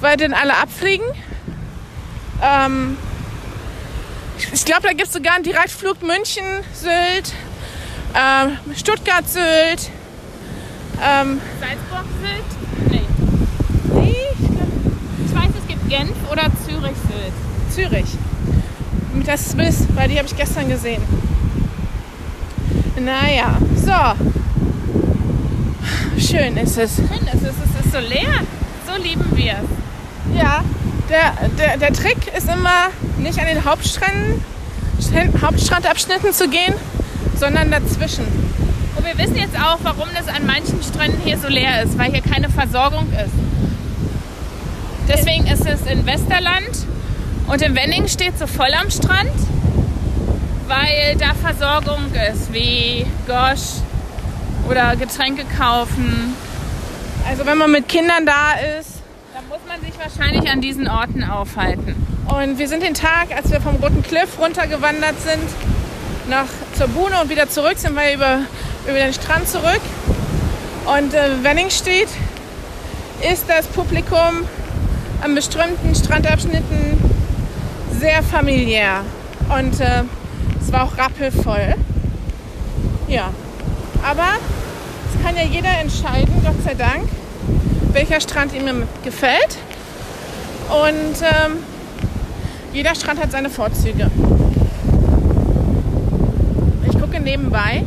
weil 0.00 0.16
dann 0.16 0.32
alle 0.32 0.56
abfliegen. 0.56 1.06
Ähm, 2.42 2.96
ich- 4.52 4.64
glaube, 4.64 4.82
da 4.82 4.90
gibt 4.90 5.08
es 5.08 5.12
sogar 5.12 5.34
einen 5.34 5.44
Direktflug 5.44 6.02
München, 6.02 6.44
Sylt, 6.72 7.32
ähm, 8.14 8.56
Stuttgart, 8.76 9.28
Sylt. 9.28 9.90
Ähm, 11.02 11.40
Salzburg, 11.60 12.04
Sylt? 12.20 12.90
Nee. 12.90 13.02
nee, 14.02 14.16
ich 15.26 15.34
weiß, 15.34 15.50
es 15.60 15.66
gibt 15.68 15.88
Genf 15.88 16.12
oder 16.30 16.44
Zürich, 16.66 16.96
Sylt. 17.08 17.32
Zürich. 17.90 18.06
Das 19.26 19.40
ist 19.40 19.50
Swiss, 19.52 19.86
weil 19.94 20.08
die 20.08 20.16
habe 20.18 20.26
ich 20.26 20.36
gestern 20.36 20.68
gesehen. 20.68 21.02
Naja, 22.98 23.56
so. 23.76 23.92
Schön 26.18 26.56
ist 26.56 26.76
es. 26.78 26.96
Schön, 26.96 27.26
es 27.26 27.42
ist, 27.42 27.54
es 27.64 27.86
ist 27.86 27.92
so 27.92 27.98
leer. 27.98 28.44
So 28.86 29.02
lieben 29.02 29.24
wir 29.36 29.52
es. 29.52 29.89
Ja, 30.40 30.64
der, 31.10 31.48
der, 31.58 31.76
der 31.76 31.92
Trick 31.92 32.34
ist 32.34 32.48
immer, 32.48 32.88
nicht 33.18 33.38
an 33.38 33.44
den 33.44 33.62
Hauptstränden, 33.62 34.42
Strand- 34.98 35.42
Hauptstrandabschnitten 35.42 36.32
zu 36.32 36.48
gehen, 36.48 36.72
sondern 37.38 37.70
dazwischen. 37.70 38.24
Und 38.96 39.04
wir 39.04 39.18
wissen 39.18 39.36
jetzt 39.36 39.54
auch, 39.56 39.78
warum 39.82 40.08
das 40.16 40.34
an 40.34 40.46
manchen 40.46 40.82
Stränden 40.82 41.20
hier 41.22 41.36
so 41.38 41.48
leer 41.48 41.82
ist, 41.82 41.98
weil 41.98 42.10
hier 42.12 42.22
keine 42.22 42.48
Versorgung 42.48 43.06
ist. 43.12 43.34
Deswegen 45.08 45.46
ist 45.46 45.66
es 45.66 45.82
in 45.90 46.06
Westerland 46.06 46.86
und 47.46 47.60
in 47.60 47.74
Wenning 47.74 48.08
steht 48.08 48.38
so 48.38 48.46
voll 48.46 48.72
am 48.80 48.90
Strand, 48.90 49.30
weil 50.68 51.16
da 51.18 51.34
Versorgung 51.34 52.06
ist, 52.32 52.50
wie 52.52 53.04
Gosch 53.26 53.82
oder 54.70 54.96
Getränke 54.96 55.44
kaufen. 55.58 56.34
Also 57.28 57.44
wenn 57.44 57.58
man 57.58 57.70
mit 57.72 57.88
Kindern 57.88 58.24
da 58.24 58.52
ist. 58.78 58.89
Da 59.40 59.54
muss 59.54 59.66
man 59.66 59.80
sich 59.80 59.98
wahrscheinlich 59.98 60.50
an 60.50 60.60
diesen 60.60 60.86
Orten 60.86 61.24
aufhalten. 61.24 61.94
Und 62.26 62.58
wir 62.58 62.68
sind 62.68 62.82
den 62.82 62.92
Tag, 62.92 63.34
als 63.34 63.50
wir 63.50 63.60
vom 63.60 63.76
Roten 63.76 64.02
Cliff 64.02 64.38
runtergewandert 64.38 65.18
sind, 65.20 65.48
nach 66.28 66.46
zur 66.76 66.88
Buhne 66.88 67.20
und 67.22 67.30
wieder 67.30 67.48
zurück, 67.48 67.78
sind 67.78 67.94
wir 67.94 68.12
über, 68.12 68.40
über 68.84 68.98
den 68.98 69.14
Strand 69.14 69.48
zurück. 69.48 69.80
Und 70.84 71.14
äh, 71.14 71.42
Wenning 71.42 71.70
steht, 71.70 72.08
ist 73.32 73.48
das 73.48 73.66
Publikum 73.68 74.44
an 75.22 75.34
bestimmten 75.34 75.94
Strandabschnitten 75.94 76.98
sehr 77.98 78.22
familiär. 78.22 79.04
Und 79.48 79.80
äh, 79.80 80.02
es 80.60 80.70
war 80.70 80.84
auch 80.84 80.98
rappelvoll. 80.98 81.76
Ja, 83.08 83.30
aber 84.02 84.28
es 85.14 85.24
kann 85.24 85.34
ja 85.34 85.44
jeder 85.44 85.80
entscheiden, 85.80 86.42
Gott 86.44 86.62
sei 86.62 86.74
Dank, 86.74 87.08
welcher 87.92 88.20
Strand 88.20 88.54
ihm 88.54 88.84
gefällt. 89.04 89.58
Und 90.68 91.22
ähm, 91.22 91.58
jeder 92.72 92.94
Strand 92.94 93.20
hat 93.20 93.32
seine 93.32 93.50
Vorzüge. 93.50 94.10
Ich 96.88 97.00
gucke 97.00 97.20
nebenbei 97.20 97.82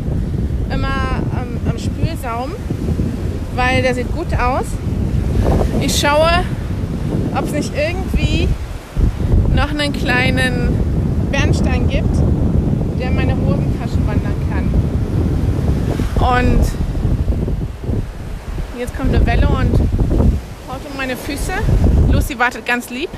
immer 0.74 1.22
am, 1.32 1.58
am 1.70 1.78
Spülsaum, 1.78 2.52
weil 3.56 3.82
der 3.82 3.94
sieht 3.94 4.14
gut 4.14 4.38
aus. 4.38 4.66
Ich 5.82 5.98
schaue, 6.00 6.44
ob 7.36 7.46
es 7.46 7.52
nicht 7.52 7.72
irgendwie 7.76 8.50
noch 9.56 9.70
einen 9.70 9.94
kleinen 9.94 10.76
Bernstein 11.32 11.88
gibt, 11.88 12.16
der 13.00 13.08
in 13.08 13.16
meine 13.16 13.36
Hosentasche 13.36 13.98
wandern 14.06 14.36
kann. 14.52 14.74
Und 16.38 16.66
jetzt 18.80 18.98
kommt 18.98 19.16
eine 19.16 19.26
Welle 19.26 19.48
und 19.48 19.83
meine 21.04 21.18
Füße. 21.18 21.52
Lucy 22.14 22.40
wartet 22.40 22.66
ganz 22.66 22.90
lieb. 22.90 23.10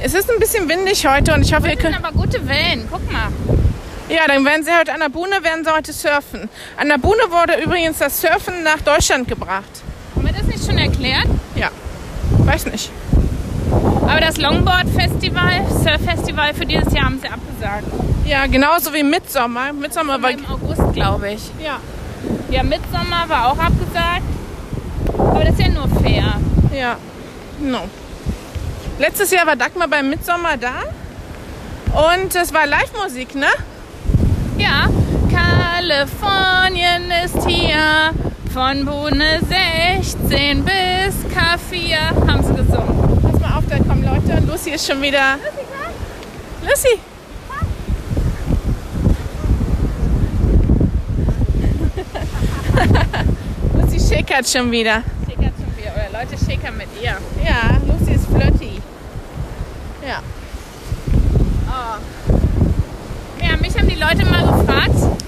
Es 0.00 0.14
ist 0.14 0.30
ein 0.30 0.38
bisschen 0.38 0.66
windig 0.70 1.06
heute 1.06 1.34
und 1.34 1.42
ich 1.42 1.52
hoffe, 1.54 1.68
ihr 1.68 1.74
Das 1.74 1.82
sind 1.82 1.92
könnt. 1.92 2.02
aber 2.06 2.14
gute 2.18 2.48
Wellen, 2.48 2.88
guck 2.90 3.12
mal. 3.12 3.28
Ja, 4.08 4.22
dann 4.26 4.42
werden 4.46 4.64
sie 4.64 4.70
heute 4.70 4.94
an 4.94 5.00
der 5.00 5.10
Buhne, 5.10 5.32
werden 5.42 5.64
sie 5.66 5.70
heute 5.70 5.92
surfen. 5.92 6.48
An 6.78 6.88
der 6.88 6.96
Buhne 6.96 7.24
wurde 7.28 7.62
übrigens 7.62 7.98
das 7.98 8.18
Surfen 8.22 8.62
nach 8.64 8.80
Deutschland 8.80 9.28
gebracht. 9.28 9.68
Haben 10.16 10.24
wir 10.26 10.32
das 10.32 10.44
nicht 10.44 10.64
schon 10.64 10.78
erklärt? 10.78 11.26
Ja, 11.56 11.68
weiß 12.38 12.64
nicht. 12.66 12.90
Aber 14.08 14.20
das 14.22 14.38
Longboard-Festival, 14.38 15.66
Surf-Festival 15.68 16.54
für 16.54 16.64
dieses 16.64 16.90
Jahr 16.94 17.04
haben 17.04 17.20
sie 17.20 17.28
abgesagt. 17.28 17.84
Ja, 18.24 18.46
genauso 18.46 18.94
wie 18.94 19.02
Midsommer. 19.02 19.74
Midsommer 19.74 20.22
war. 20.22 20.30
Im 20.30 20.46
August, 20.46 20.94
glaube 20.94 21.32
ich. 21.32 21.42
Ja, 21.62 21.80
Ja, 22.50 22.62
Midsommer 22.62 23.24
war 23.28 23.48
auch 23.52 23.58
abgesagt. 23.58 24.22
Aber 25.18 25.44
das 25.44 25.52
ist 25.52 25.60
ja 25.60 25.68
nur 25.68 25.88
fair. 26.02 26.40
Ja. 26.72 26.96
No. 27.60 27.88
Letztes 28.98 29.30
Jahr 29.30 29.46
war 29.46 29.56
Dagmar 29.56 29.88
beim 29.88 30.08
Midsommer 30.08 30.56
da. 30.56 30.82
Und 31.92 32.34
es 32.34 32.52
war 32.52 32.66
Live-Musik, 32.66 33.34
ne? 33.34 33.48
Ja, 34.56 34.88
Kalifornien 35.30 37.10
ist 37.24 37.46
hier. 37.46 38.12
Von 38.52 38.84
Bohne 38.84 39.40
16 39.48 40.62
bis 40.62 41.14
K4 41.34 41.96
haben 42.28 42.44
sie 42.44 42.54
gesungen. 42.54 43.22
Pass 43.22 43.40
mal 43.40 43.58
auf, 43.58 43.64
da 43.66 43.78
kommen 43.78 44.04
Leute 44.04 44.36
und 44.38 44.46
Lucy 44.46 44.70
ist 44.70 44.86
schon 44.86 45.00
wieder. 45.00 45.38
Lucy! 46.62 46.98
Lucy 53.74 53.98
wieder. 53.98 54.08
Schickert 54.16 54.48
schon 54.48 54.70
wieder. 54.70 55.02
Leute 56.22 56.38
schickern 56.38 56.76
mit 56.76 56.86
ihr. 57.02 57.16
Ja, 57.44 57.78
Lucy 57.84 58.12
ist 58.12 58.26
flirty. 58.26 58.80
Ja. 60.06 60.20
Oh. 61.66 61.98
Ja, 63.44 63.56
mich 63.56 63.76
haben 63.76 63.88
die 63.88 63.96
Leute 63.96 64.24
mal 64.26 64.46
gefragt, 64.46 65.18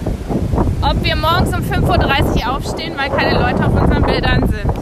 ob 0.82 1.02
wir 1.02 1.16
morgens 1.16 1.48
um 1.48 1.64
5.30 1.64 2.46
Uhr 2.46 2.56
aufstehen, 2.56 2.92
weil 2.96 3.10
keine 3.10 3.40
Leute 3.40 3.66
auf 3.66 3.74
unseren 3.74 4.02
Bildern 4.02 4.48
sind. 4.48 4.72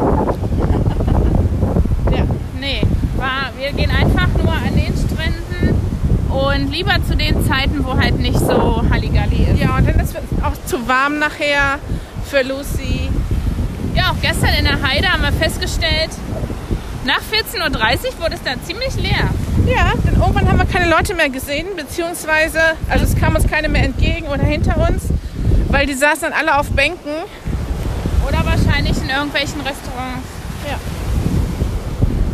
ja. 2.15 2.25
Nee, 2.61 2.83
war, 3.17 3.51
wir 3.57 3.73
gehen 3.73 3.91
einfach 3.91 4.29
nur 4.37 4.53
an 4.53 4.75
den 4.77 4.95
Stränden 4.95 5.81
und 6.29 6.71
lieber 6.71 7.03
zu 7.09 7.17
den 7.17 7.43
Zeiten, 7.47 7.87
wo 7.87 7.97
halt 7.97 8.19
nicht 8.19 8.39
so 8.39 8.83
Halligalli 8.91 9.47
ist. 9.51 9.59
Ja, 9.59 9.79
und 9.79 9.89
dann 9.89 9.99
ist 9.99 10.11
es 10.15 10.45
auch 10.45 10.67
zu 10.67 10.87
warm 10.87 11.19
nachher 11.19 11.79
für 12.25 12.43
Lucy. 12.43 12.82
Ja, 13.95 14.11
auch 14.11 14.21
gestern 14.21 14.55
in 14.59 14.65
der 14.65 14.83
Heide 14.83 15.09
haben 15.09 15.23
wir 15.23 15.33
festgestellt, 15.33 16.11
nach 17.05 17.21
14.30 17.21 17.59
Uhr 17.61 18.23
wurde 18.23 18.35
es 18.35 18.43
da 18.43 18.53
ziemlich 18.65 18.95
leer. 18.97 19.29
Ja, 19.67 19.93
denn 20.05 20.21
irgendwann 20.21 20.49
haben 20.49 20.59
wir 20.59 20.67
keine 20.67 20.89
Leute 20.89 21.15
mehr 21.15 21.29
gesehen, 21.29 21.67
beziehungsweise, 21.77 22.61
also 22.89 23.05
es 23.05 23.17
kam 23.17 23.35
uns 23.35 23.47
keine 23.47 23.69
mehr 23.69 23.85
entgegen 23.85 24.29
oder 24.29 24.45
hinter 24.45 24.77
uns, 24.89 25.05
weil 25.69 25.87
die 25.87 25.95
saßen 25.95 26.23
dann 26.23 26.33
alle 26.33 26.59
auf 26.59 26.71
Bänken. 26.71 27.13
Oder 28.27 28.39
wahrscheinlich 28.47 28.97
in 29.03 29.11
irgendwelchen 29.11 29.61
Restaurants. 29.61 30.29
Ja. 30.69 30.79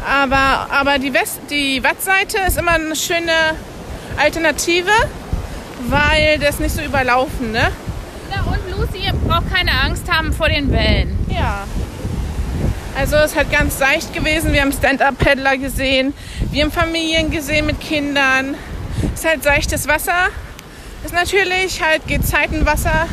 Aber, 0.07 0.73
aber 0.73 0.99
die, 0.99 1.13
West, 1.13 1.41
die 1.51 1.83
Wattseite 1.83 2.39
ist 2.47 2.59
immer 2.59 2.73
eine 2.73 2.95
schöne 2.95 3.33
Alternative, 4.17 4.91
weil 5.89 6.39
das 6.39 6.61
nicht 6.61 6.75
so 6.75 6.83
überlaufen, 6.83 7.53
ne? 7.53 7.71
Na 8.31 8.43
und 8.43 8.71
Lucy 8.71 9.11
braucht 9.11 9.25
aber 9.25 9.47
auch 9.47 9.55
keine 9.55 9.73
Angst 9.83 10.11
haben 10.11 10.33
vor 10.33 10.49
den 10.49 10.71
Wellen. 10.73 11.18
Ja. 11.39 11.65
Also 12.97 13.17
es 13.17 13.37
hat 13.37 13.51
ganz 13.53 13.79
seicht 13.79 14.13
gewesen. 14.13 14.53
Wir 14.53 14.63
haben 14.63 14.73
Stand-Up-Paddler 14.73 15.57
gesehen. 15.57 16.15
Wir 16.51 16.65
haben 16.65 16.73
Familien 16.73 17.31
gesehen 17.31 17.67
mit 17.67 17.81
Kindern. 17.81 18.57
Es 19.15 19.21
ist 19.21 19.29
halt 19.29 19.43
seichtes 19.45 19.87
Wasser. 19.87 20.29
Ist 21.05 21.15
natürlich 21.15 21.81
halt 21.83 22.07
Gezeitenwasser. 22.09 23.07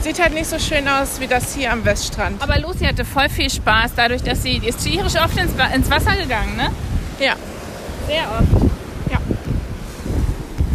Sieht 0.00 0.20
halt 0.20 0.34
nicht 0.34 0.48
so 0.48 0.58
schön 0.58 0.88
aus 0.88 1.20
wie 1.20 1.28
das 1.28 1.54
hier 1.54 1.72
am 1.72 1.84
Weststrand. 1.84 2.42
Aber 2.42 2.58
Lucy 2.58 2.84
hatte 2.84 3.04
voll 3.04 3.28
viel 3.28 3.48
Spaß, 3.48 3.92
dadurch, 3.94 4.22
dass 4.22 4.42
sie 4.42 4.56
ist 4.56 4.82
tierisch 4.82 5.14
oft 5.14 5.36
ins, 5.38 5.52
ins 5.72 5.88
Wasser 5.88 6.16
gegangen, 6.16 6.56
ne? 6.56 6.70
Ja. 7.20 7.36
Sehr 8.08 8.24
oft. 8.24 8.72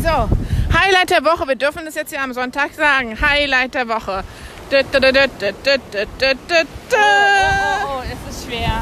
So, 0.08 0.29
Highlight 0.74 1.10
der 1.10 1.25
Woche. 1.25 1.46
Wir 1.50 1.56
dürfen 1.56 1.84
das 1.84 1.96
jetzt 1.96 2.13
ja 2.13 2.24
am 2.24 2.32
Sonntag 2.32 2.74
sagen. 2.75 3.17
Highlight 3.20 3.74
der 3.74 3.89
Woche. 3.89 4.24
Da, 4.69 4.79
Oh, 4.81 6.45
oh, 6.91 8.00
oh, 8.00 8.01
es 8.03 8.36
ist 8.36 8.45
schwer. 8.45 8.81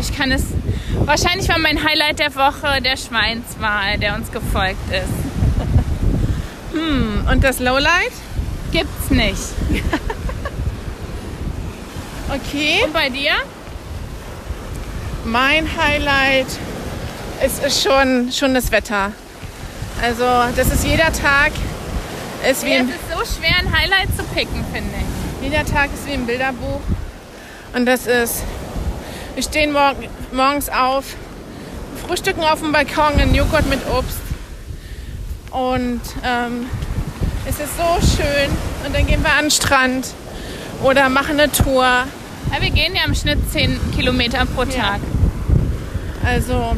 Ich 0.00 0.16
kann 0.16 0.30
es. 0.30 0.44
Wahrscheinlich 1.04 1.48
war 1.48 1.58
mein 1.58 1.82
Highlight 1.84 2.18
der 2.18 2.34
Woche 2.34 2.80
der 2.82 2.96
Schweinswahl, 2.96 3.98
der 3.98 4.14
uns 4.14 4.30
gefolgt 4.30 4.90
ist. 4.90 5.12
Hm, 6.72 7.26
und 7.30 7.44
das 7.44 7.58
Lowlight? 7.60 8.12
Gibt's 8.72 9.10
nicht. 9.10 9.36
Okay. 12.28 12.80
Und 12.84 12.92
bei 12.92 13.08
dir? 13.08 13.32
Mein 15.24 15.68
Highlight 15.76 16.46
ist, 17.44 17.64
ist 17.64 17.82
schon, 17.82 18.32
schon 18.32 18.54
das 18.54 18.72
Wetter. 18.72 19.12
Also, 20.02 20.24
das 20.56 20.72
ist 20.72 20.84
jeder 20.84 21.12
Tag. 21.12 21.52
Ist 22.50 22.64
wie 22.64 22.74
ja, 22.74 22.80
es 22.80 22.88
ist 22.88 23.34
so 23.34 23.40
schwer, 23.40 23.56
ein 23.58 23.72
Highlight 23.72 24.08
zu 24.16 24.24
picken, 24.34 24.64
finde 24.72 24.90
ich 24.98 25.15
jeder 25.46 25.64
Tag 25.64 25.90
ist 25.94 26.04
wie 26.06 26.12
ein 26.12 26.26
Bilderbuch. 26.26 26.80
Und 27.72 27.86
das 27.86 28.08
ist, 28.08 28.42
wir 29.34 29.44
stehen 29.44 29.72
morgen, 29.72 30.08
morgens 30.32 30.68
auf, 30.68 31.04
frühstücken 32.04 32.42
auf 32.42 32.58
dem 32.58 32.72
Balkon 32.72 33.14
einen 33.20 33.32
Joghurt 33.32 33.68
mit 33.68 33.78
Obst. 33.88 34.18
Und 35.52 36.00
ähm, 36.24 36.66
es 37.46 37.60
ist 37.60 37.76
so 37.76 38.16
schön. 38.16 38.50
Und 38.84 38.92
dann 38.92 39.06
gehen 39.06 39.22
wir 39.22 39.32
an 39.34 39.44
den 39.44 39.50
Strand 39.52 40.08
oder 40.82 41.08
machen 41.08 41.38
eine 41.38 41.52
Tour. 41.52 41.84
Ja, 41.84 42.60
wir 42.60 42.70
gehen 42.70 42.96
ja 42.96 43.04
im 43.04 43.14
Schnitt 43.14 43.38
10 43.52 43.78
Kilometer 43.94 44.44
pro 44.46 44.64
Tag. 44.64 44.98
Also, 46.24 46.74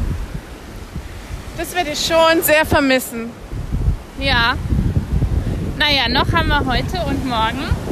das 1.56 1.74
werde 1.74 1.92
ich 1.92 2.06
schon 2.06 2.42
sehr 2.42 2.66
vermissen. 2.66 3.30
Ja. 4.20 4.56
Naja, 5.78 6.08
noch 6.10 6.30
haben 6.32 6.48
wir 6.48 6.66
heute 6.66 7.00
und 7.06 7.24
morgen. 7.24 7.87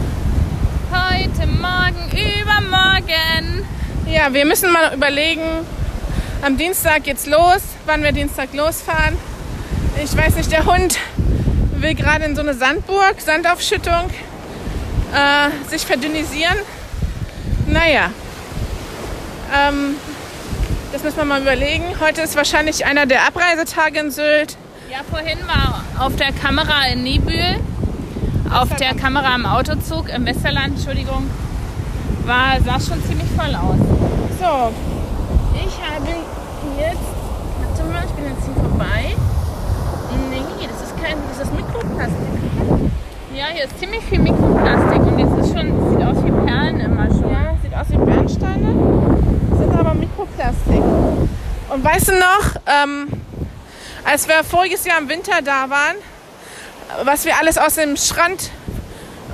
Heute, 0.90 1.48
morgen, 1.48 2.10
übermorgen. 2.12 3.66
Ja, 4.06 4.32
wir 4.32 4.44
müssen 4.46 4.70
mal 4.72 4.94
überlegen. 4.94 5.42
Am 6.42 6.56
Dienstag 6.56 7.02
geht's 7.02 7.26
los, 7.26 7.60
wann 7.86 8.04
wir 8.04 8.12
Dienstag 8.12 8.54
losfahren. 8.54 9.16
Ich 10.02 10.16
weiß 10.16 10.36
nicht, 10.36 10.52
der 10.52 10.64
Hund 10.64 10.98
will 11.76 11.94
gerade 11.94 12.24
in 12.24 12.36
so 12.36 12.42
eine 12.42 12.54
Sandburg, 12.54 13.20
Sandaufschüttung, 13.20 14.10
äh, 15.12 15.68
sich 15.68 15.84
verdünnisieren. 15.84 16.56
Naja, 17.66 18.10
ähm, 19.52 19.96
das 20.92 21.02
müssen 21.02 21.16
wir 21.16 21.24
mal 21.24 21.42
überlegen. 21.42 21.84
Heute 21.98 22.22
ist 22.22 22.36
wahrscheinlich 22.36 22.86
einer 22.86 23.06
der 23.06 23.26
Abreisetage 23.26 23.98
in 23.98 24.10
Sylt. 24.12 24.56
Ja, 24.88 24.98
vorhin 25.10 25.38
war 25.48 25.84
auf 25.98 26.14
der 26.14 26.32
Kamera 26.32 26.86
in 26.86 27.02
Nibül, 27.02 27.56
auf 28.52 28.74
der 28.76 28.94
Kamera 28.94 29.34
im 29.34 29.46
Autozug 29.46 30.08
im 30.08 30.26
Westerland, 30.26 30.76
Entschuldigung, 30.76 31.28
war, 32.24 32.60
sah 32.64 32.80
schon 32.80 33.02
ziemlich 33.04 33.28
voll 33.36 33.54
aus. 33.54 33.78
So, 34.38 34.72
ich 35.54 35.78
habe 35.82 36.08
jetzt, 36.78 36.98
warte 37.60 37.92
mal, 37.92 38.04
ich 38.04 38.12
bin 38.12 38.24
jetzt 38.24 38.44
hier 38.44 38.54
vorbei. 38.54 39.14
Nee, 40.30 40.42
das 40.66 40.88
ist 40.88 41.02
kein, 41.02 41.16
das 41.28 41.46
ist 41.46 41.54
Mikroplastik. 41.54 42.90
Ja, 43.34 43.46
hier 43.52 43.64
ist 43.64 43.78
ziemlich 43.78 44.02
viel 44.04 44.18
Mikroplastik 44.18 45.00
und 45.00 45.18
jetzt 45.18 45.38
ist 45.38 45.54
schon, 45.54 45.90
sieht 45.90 46.06
aus 46.06 46.24
wie 46.24 46.30
Perlen 46.30 46.80
immer 46.80 47.06
schon. 47.06 47.30
Ja, 47.30 47.54
sieht 47.62 47.74
aus 47.74 47.86
wie 47.90 47.98
Bernsteine, 47.98 48.74
sind 49.58 49.78
aber 49.78 49.94
Mikroplastik. 49.94 50.82
Und 51.68 51.84
weißt 51.84 52.08
du 52.08 52.12
noch, 52.12 52.60
ähm, 52.66 53.08
als 54.04 54.26
wir 54.28 54.42
voriges 54.44 54.84
Jahr 54.84 54.98
im 54.98 55.08
Winter 55.08 55.42
da 55.44 55.68
waren, 55.68 55.96
was 57.04 57.24
wir 57.24 57.36
alles 57.38 57.58
aus 57.58 57.74
dem 57.74 57.96
Strand 57.96 58.50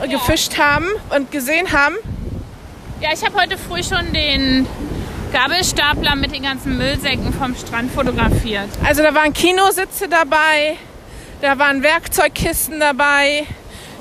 Ja. 0.00 0.06
gefischt 0.06 0.58
haben 0.58 0.86
und 1.10 1.30
gesehen 1.30 1.72
haben? 1.72 1.94
Ja, 3.00 3.10
ich 3.12 3.24
habe 3.24 3.36
heute 3.40 3.56
früh 3.58 3.82
schon 3.82 4.12
den 4.12 4.66
Gabelstapler 5.32 6.14
mit 6.16 6.34
den 6.34 6.42
ganzen 6.42 6.76
Müllsäcken 6.76 7.32
vom 7.32 7.54
Strand 7.56 7.92
fotografiert. 7.92 8.68
Also 8.84 9.02
da 9.02 9.14
waren 9.14 9.32
Kinositze 9.32 10.08
dabei, 10.08 10.76
da 11.40 11.58
waren 11.58 11.82
Werkzeugkisten 11.82 12.80
dabei, 12.80 13.46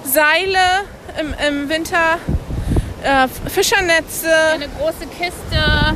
Seile 0.03 0.59
im, 1.19 1.33
im 1.47 1.69
Winter, 1.69 2.17
äh, 3.03 3.27
Fischernetze. 3.49 4.29
Eine 4.53 4.67
große 4.69 5.07
Kiste, 5.07 5.95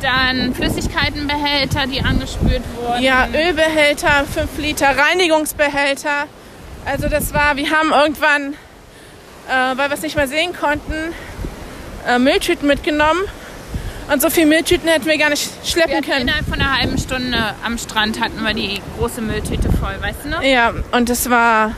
dann 0.00 0.54
Flüssigkeitenbehälter, 0.54 1.86
die 1.86 2.00
angespült 2.00 2.62
wurden. 2.76 3.02
Ja, 3.02 3.26
Ölbehälter, 3.34 4.24
5 4.32 4.58
Liter, 4.58 4.96
Reinigungsbehälter. 4.96 6.26
Also 6.84 7.08
das 7.08 7.34
war, 7.34 7.56
wir 7.56 7.70
haben 7.70 7.92
irgendwann, 7.92 8.54
äh, 9.48 9.76
weil 9.76 9.90
wir 9.90 9.94
es 9.94 10.02
nicht 10.02 10.16
mehr 10.16 10.28
sehen 10.28 10.52
konnten, 10.58 11.14
äh, 12.06 12.18
Mülltüten 12.18 12.66
mitgenommen. 12.66 13.20
Und 14.10 14.22
so 14.22 14.30
viel 14.30 14.46
Mülltüten 14.46 14.88
hätten 14.88 15.04
wir 15.04 15.18
gar 15.18 15.28
nicht 15.28 15.50
schleppen 15.66 16.02
können. 16.02 16.22
innerhalb 16.22 16.46
von 16.46 16.54
einer 16.54 16.78
halben 16.78 16.96
Stunde 16.96 17.54
am 17.62 17.76
Strand 17.76 18.18
hatten 18.20 18.42
wir 18.42 18.54
die 18.54 18.80
große 18.96 19.20
Mülltüte 19.20 19.70
voll, 19.72 19.96
weißt 20.00 20.24
du 20.24 20.28
noch? 20.30 20.42
Ja, 20.42 20.72
und 20.92 21.10
das 21.10 21.28
war, 21.28 21.72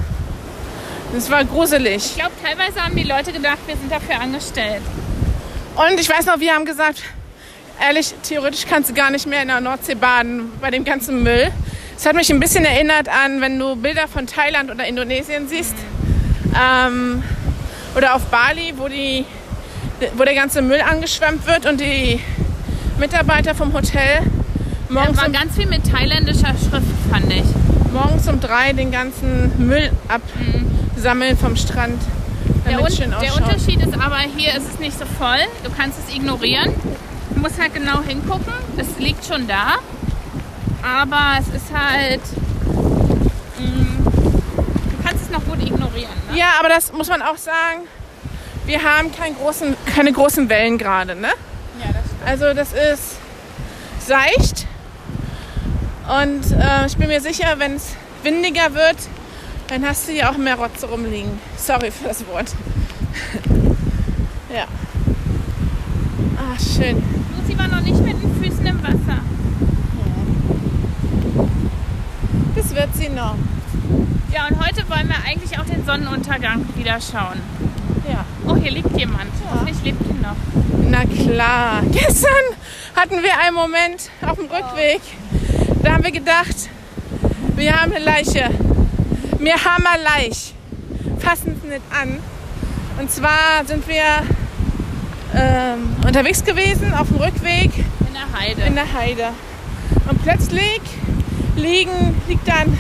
das 1.13 1.29
war 1.29 1.45
gruselig. 1.45 2.07
Ich 2.07 2.15
glaube, 2.15 2.31
teilweise 2.41 2.85
haben 2.85 2.95
die 2.95 3.03
Leute 3.03 3.33
gedacht, 3.33 3.59
wir 3.67 3.77
sind 3.77 3.91
dafür 3.91 4.21
angestellt. 4.21 4.83
Und 5.75 5.99
ich 5.99 6.09
weiß 6.09 6.27
noch, 6.27 6.39
wir 6.39 6.55
haben 6.55 6.65
gesagt, 6.65 7.03
ehrlich, 7.81 8.15
theoretisch 8.23 8.65
kannst 8.69 8.91
du 8.91 8.95
gar 8.95 9.11
nicht 9.11 9.27
mehr 9.27 9.43
in 9.43 9.49
der 9.49 9.61
Nordsee 9.61 9.95
baden 9.95 10.53
bei 10.61 10.71
dem 10.71 10.85
ganzen 10.85 11.25
Müll. 11.25 11.51
Es 12.01 12.07
hat 12.07 12.17
mich 12.17 12.31
ein 12.31 12.41
bisschen 12.41 12.65
erinnert 12.65 13.11
an, 13.11 13.43
wenn 13.43 13.59
du 13.59 13.77
Bilder 13.77 14.09
von 14.09 14.27
Thailand 14.27 14.71
oder 14.71 14.87
Indonesien 14.87 15.49
siehst. 15.49 15.75
Ähm, 16.59 17.23
oder 17.95 18.15
auf 18.15 18.25
Bali, 18.29 18.73
wo, 18.79 18.89
die, 18.89 19.27
wo 20.15 20.25
der 20.25 20.35
ganze 20.35 20.63
Müll 20.63 20.81
angeschwemmt 20.81 21.47
wird 21.47 21.67
und 21.67 21.79
die 21.79 22.19
Mitarbeiter 22.99 23.55
vom 23.55 23.75
Hotel 23.75 24.23
morgens, 24.89 25.19
war 25.19 25.27
um, 25.27 25.33
ganz 25.35 25.55
viel 25.55 25.67
mit 25.67 25.93
thailändischer 25.93 26.55
Schrift, 26.55 26.87
fand 27.11 27.31
ich. 27.35 27.45
morgens 27.93 28.27
um 28.29 28.41
drei 28.41 28.73
den 28.73 28.91
ganzen 28.91 29.53
Müll 29.59 29.91
absammeln 30.09 31.37
vom 31.37 31.55
Strand. 31.55 32.01
Der, 32.67 32.81
Un 32.81 32.87
der. 33.21 33.37
Unterschied 33.37 33.83
ist 33.83 33.93
aber, 33.93 34.21
hier 34.39 34.55
ist 34.55 34.73
es 34.73 34.79
nicht 34.79 34.99
so 34.99 35.05
voll. 35.05 35.41
Du 35.65 35.71
kannst 35.77 35.99
es 35.99 36.15
ignorieren. 36.15 36.73
Du 37.35 37.41
musst 37.41 37.61
halt 37.61 37.75
genau 37.75 38.01
hingucken. 38.03 38.55
Es 38.79 38.99
liegt 38.99 39.27
schon 39.27 39.47
da. 39.47 39.75
Aber 40.83 41.39
es 41.41 41.49
ist 41.55 41.73
halt. 41.73 42.21
mm, 43.59 44.05
Du 44.05 45.03
kannst 45.07 45.25
es 45.25 45.31
noch 45.31 45.45
gut 45.45 45.61
ignorieren. 45.63 46.11
Ne? 46.31 46.39
Ja, 46.39 46.53
aber 46.59 46.69
das 46.69 46.93
muss 46.93 47.09
man 47.09 47.23
auch 47.23 47.37
sagen. 47.37 47.81
Wir 48.67 48.83
haben 48.83 49.11
keinen 49.13 49.35
großen, 49.37 49.75
keine 49.87 50.13
großen 50.13 50.49
Wellen 50.49 50.79
gerade, 50.79 51.15
ne? 51.15 51.29
Ja, 51.83 51.93
das 51.93 52.05
stimmt. 52.07 52.27
Also 52.27 52.55
das 52.55 52.73
ist 52.73 53.17
seicht. 54.07 54.67
Und 56.09 56.53
äh, 56.53 56.87
ich 56.87 56.97
bin 56.97 57.09
mir 57.09 57.21
sicher, 57.21 57.55
wenn 57.59 57.77
es 57.77 57.95
windiger 58.23 58.75
wird, 58.75 58.97
dann 59.69 59.87
hast 59.89 60.09
du 60.09 60.13
hier 60.13 60.31
auch 60.31 60.37
mehr 60.37 60.57
Rotze 60.57 60.87
rumliegen. 60.89 61.39
Sorry 61.57 61.91
für 61.91 62.09
das 62.09 62.27
Wort. 62.27 62.53
ja. 64.55 64.65
Ah, 66.37 66.59
schön. 66.59 67.03
Lucy 67.39 67.59
war 67.59 67.69
noch 67.69 67.81
nicht 67.81 68.01
mit 68.01 68.21
den 68.23 68.43
Füßen 68.43 68.67
im 68.67 68.83
Wasser. 68.83 69.21
Das 72.71 72.79
wird 72.79 72.95
sie 72.95 73.09
noch. 73.09 73.35
Ja, 74.33 74.47
und 74.47 74.65
heute 74.65 74.89
wollen 74.89 75.09
wir 75.09 75.17
eigentlich 75.27 75.59
auch 75.59 75.65
den 75.65 75.85
Sonnenuntergang 75.85 76.65
wieder 76.77 76.99
schauen. 77.01 77.41
Ja. 78.09 78.25
Oh, 78.47 78.55
hier 78.55 78.71
liegt 78.71 78.97
jemand. 78.97 79.33
Ja. 79.45 79.55
Hoffentlich 79.55 79.83
lebt 79.83 80.01
die 80.05 80.23
noch. 80.23 80.37
Na 80.89 81.05
klar. 81.05 81.83
Gestern 81.91 82.31
hatten 82.95 83.23
wir 83.25 83.37
einen 83.45 83.57
Moment 83.57 84.09
auf 84.23 84.39
dem 84.39 84.47
Rückweg. 84.47 85.01
Da 85.83 85.95
haben 85.95 86.05
wir 86.05 86.13
gedacht, 86.13 86.69
wir 87.57 87.75
haben 87.75 87.93
eine 87.93 88.05
Leiche. 88.05 88.51
Wir 89.39 89.55
haben 89.55 89.85
eine 89.87 90.05
Leich. 90.05 90.55
Fassen 91.19 91.61
es 91.61 91.69
nicht 91.69 91.83
an. 92.01 92.19
Und 93.01 93.11
zwar 93.11 93.65
sind 93.67 93.89
wir 93.89 94.05
ähm, 95.35 95.97
unterwegs 96.07 96.45
gewesen 96.45 96.95
auf 96.95 97.09
dem 97.09 97.17
Rückweg 97.17 97.73
In 98.07 98.15
der 98.15 98.41
Heide. 98.41 98.63
in 98.63 98.75
der 98.77 98.93
Heide. 98.93 99.29
Und 100.09 100.23
plötzlich 100.23 100.81
liegen, 101.61 102.15
liegt 102.29 102.49
dann 102.49 102.79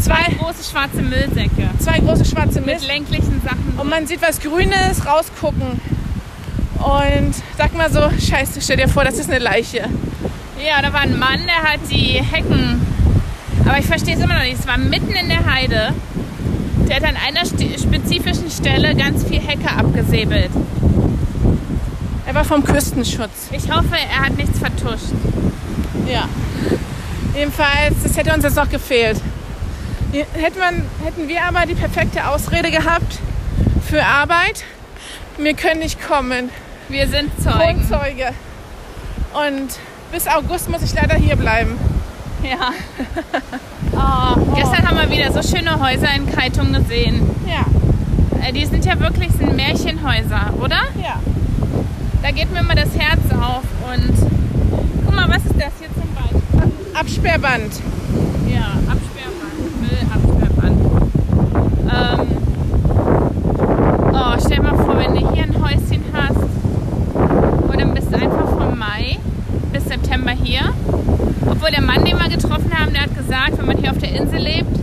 Zwei 0.00 0.32
große 0.38 0.64
schwarze 0.70 1.02
Müllsäcke. 1.02 1.68
Zwei 1.78 1.98
große 1.98 2.24
schwarze 2.24 2.60
Mit 2.60 2.76
Mist. 2.76 2.86
länglichen 2.86 3.42
Sachen. 3.44 3.74
Und 3.76 3.90
man 3.90 4.06
sieht 4.06 4.22
was 4.22 4.40
Grünes 4.40 5.04
rausgucken. 5.06 5.80
Und 6.78 7.34
sag 7.58 7.76
mal 7.76 7.92
so, 7.92 8.00
scheiße, 8.18 8.62
stell 8.62 8.78
dir 8.78 8.88
vor, 8.88 9.04
das 9.04 9.18
ist 9.18 9.28
eine 9.28 9.38
Leiche. 9.38 9.88
Ja, 10.66 10.80
da 10.80 10.92
war 10.94 11.00
ein 11.00 11.18
Mann, 11.18 11.40
der 11.46 11.70
hat 11.70 11.80
die 11.90 12.22
Hecken. 12.22 12.80
Aber 13.66 13.78
ich 13.78 13.84
verstehe 13.84 14.16
es 14.16 14.22
immer 14.22 14.34
noch 14.34 14.42
nicht. 14.42 14.58
Es 14.58 14.66
war 14.66 14.78
mitten 14.78 15.12
in 15.12 15.28
der 15.28 15.44
Heide. 15.44 15.92
Der 16.88 16.96
hat 16.96 17.04
an 17.04 17.16
einer 17.16 17.44
spezifischen 17.44 18.50
Stelle 18.50 18.94
ganz 18.94 19.24
viel 19.24 19.40
Hecke 19.40 19.70
abgesäbelt. 19.70 20.50
Er 22.26 22.34
war 22.34 22.44
vom 22.44 22.64
Küstenschutz. 22.64 23.48
Ich 23.52 23.70
hoffe, 23.70 23.96
er 23.96 24.26
hat 24.26 24.36
nichts 24.36 24.58
vertuscht. 24.58 25.12
Ja. 26.10 26.26
Jedenfalls, 27.34 27.94
das 28.02 28.16
hätte 28.16 28.32
uns 28.34 28.44
jetzt 28.44 28.56
noch 28.56 28.68
gefehlt. 28.68 29.20
Hätte 30.12 30.58
man, 30.58 30.82
hätten 31.04 31.28
wir 31.28 31.42
aber 31.44 31.66
die 31.66 31.74
perfekte 31.74 32.26
Ausrede 32.28 32.70
gehabt 32.70 33.18
für 33.88 34.04
Arbeit. 34.04 34.64
Wir 35.38 35.54
können 35.54 35.80
nicht 35.80 36.04
kommen. 36.06 36.50
Wir 36.88 37.06
sind 37.08 37.30
Zeugen. 37.42 37.86
Kronzeuge. 37.88 38.30
Und 39.32 39.78
bis 40.10 40.26
August 40.26 40.68
muss 40.68 40.82
ich 40.82 40.92
leider 40.94 41.14
hier 41.16 41.36
bleiben. 41.36 41.78
Ja. 42.42 42.70
Oh, 43.92 44.36
gestern 44.54 44.86
haben 44.88 44.96
wir 44.98 45.10
wieder 45.10 45.32
so 45.32 45.42
schöne 45.42 45.78
Häuser 45.80 46.06
in 46.14 46.30
Kaitung 46.30 46.72
gesehen. 46.72 47.28
Ja, 47.46 47.66
Äh, 48.40 48.52
Die 48.52 48.64
sind 48.64 48.84
ja 48.86 48.98
wirklich 49.00 49.30
sind 49.32 49.56
Märchenhäuser, 49.56 50.54
oder? 50.60 50.78
ja. 51.02 51.20
Da 52.22 52.30
geht 52.30 52.50
mir 52.52 52.60
immer 52.60 52.76
das 52.76 52.96
Herz 52.96 53.20
auf. 53.32 53.64
Und 53.92 54.14
guck 55.04 55.14
mal, 55.14 55.28
was 55.28 55.38
ist 55.44 55.56
das? 55.60 55.72
Absperrband. 56.94 57.72
Ja, 58.48 58.72
Absperrband, 58.88 59.80
Müllabsperrband. 59.80 60.80
Ähm, 61.92 62.26
oh, 64.12 64.34
stell 64.44 64.60
mal 64.62 64.76
vor, 64.76 64.98
wenn 64.98 65.14
du 65.14 65.32
hier 65.32 65.44
ein 65.44 65.62
Häuschen 65.62 66.02
hast 66.12 66.36
und 67.70 67.80
dann 67.80 67.94
bist 67.94 68.12
du 68.12 68.16
einfach 68.16 68.48
vom 68.48 68.78
Mai 68.78 69.18
bis 69.72 69.84
September 69.84 70.32
hier. 70.32 70.72
Obwohl 71.46 71.70
der 71.70 71.82
Mann, 71.82 72.04
den 72.04 72.18
wir 72.18 72.28
getroffen 72.28 72.70
haben, 72.78 72.92
der 72.92 73.02
hat 73.02 73.16
gesagt, 73.16 73.58
wenn 73.58 73.66
man 73.66 73.78
hier 73.78 73.90
auf 73.90 73.98
der 73.98 74.12
Insel 74.14 74.40
lebt, 74.40 74.78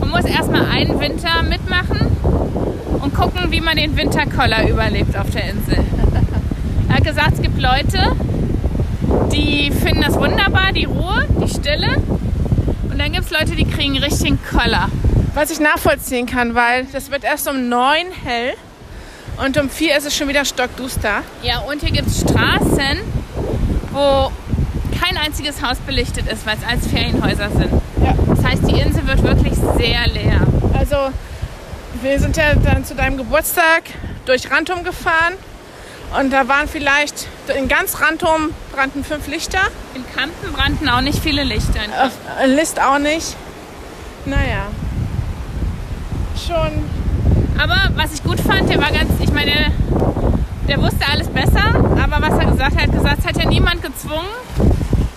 man 0.00 0.10
muss 0.10 0.24
erstmal 0.24 0.64
einen 0.66 0.98
Winter 1.00 1.42
mitmachen 1.42 2.06
und 3.02 3.14
gucken, 3.14 3.50
wie 3.50 3.60
man 3.60 3.76
den 3.76 3.96
Winterkoller 3.96 4.68
überlebt 4.68 5.16
auf 5.18 5.30
der 5.30 5.50
Insel. 5.50 5.78
Er 6.88 6.96
hat 6.96 7.04
gesagt, 7.04 7.32
es 7.36 7.40
gibt 7.42 7.58
Leute, 7.58 8.14
die 9.32 9.70
finden 9.70 10.02
das 10.02 10.14
wunderbar, 10.14 10.72
die 10.72 10.84
Ruhe, 10.84 11.26
die 11.42 11.48
Stille. 11.48 11.96
Und 12.90 12.98
dann 12.98 13.12
gibt 13.12 13.24
es 13.24 13.30
Leute, 13.30 13.56
die 13.56 13.64
kriegen 13.64 13.98
richtigen 13.98 14.38
Koller. 14.50 14.88
Was 15.34 15.50
ich 15.50 15.60
nachvollziehen 15.60 16.26
kann, 16.26 16.54
weil 16.54 16.86
das 16.92 17.10
wird 17.10 17.24
erst 17.24 17.48
um 17.48 17.68
neun 17.68 18.06
hell 18.24 18.54
und 19.44 19.56
um 19.58 19.70
vier 19.70 19.96
ist 19.96 20.06
es 20.06 20.14
schon 20.14 20.28
wieder 20.28 20.44
stockduster. 20.44 21.22
Ja, 21.42 21.60
und 21.60 21.80
hier 21.80 21.90
gibt 21.90 22.08
es 22.08 22.20
Straßen, 22.20 22.98
wo 23.92 24.30
kein 25.00 25.16
einziges 25.16 25.62
Haus 25.62 25.78
belichtet 25.78 26.30
ist, 26.30 26.46
weil 26.46 26.56
es 26.58 26.68
als 26.68 26.86
Ferienhäuser 26.86 27.50
sind. 27.50 27.72
Ja. 28.04 28.14
Das 28.26 28.44
heißt, 28.44 28.68
die 28.68 28.78
Insel 28.78 29.06
wird 29.06 29.22
wirklich 29.22 29.54
sehr 29.54 30.06
leer. 30.08 30.46
Also, 30.78 30.96
wir 32.02 32.20
sind 32.20 32.36
ja 32.36 32.54
dann 32.54 32.84
zu 32.84 32.94
deinem 32.94 33.16
Geburtstag 33.16 33.84
durch 34.26 34.50
Rantum 34.50 34.84
gefahren 34.84 35.34
und 36.18 36.32
da 36.32 36.48
waren 36.48 36.68
vielleicht 36.68 37.26
in 37.56 37.68
ganz 37.68 38.00
Rantum 38.00 38.50
brannten 38.72 39.04
fünf 39.04 39.26
Lichter. 39.28 39.60
In 39.94 40.04
Kampen 40.14 40.52
brannten 40.52 40.88
auch 40.88 41.00
nicht 41.00 41.18
viele 41.18 41.44
Lichter. 41.44 41.80
Auf 42.04 42.12
List 42.46 42.80
auch 42.80 42.98
nicht. 42.98 43.36
Naja. 44.24 44.66
Schon. 46.36 46.84
Aber 47.60 47.90
was 47.96 48.14
ich 48.14 48.22
gut 48.22 48.40
fand, 48.40 48.68
der 48.68 48.80
war 48.80 48.90
ganz, 48.90 49.10
ich 49.20 49.32
meine, 49.32 49.72
der 50.68 50.80
wusste 50.80 51.06
alles 51.10 51.28
besser, 51.28 51.74
aber 51.74 52.20
was 52.20 52.38
er 52.38 52.50
gesagt 52.50 52.76
hat, 52.76 52.82
hat 52.82 52.92
gesagt, 52.92 53.18
es 53.20 53.26
hat 53.26 53.36
ja 53.36 53.48
niemand 53.48 53.82
gezwungen, 53.82 54.28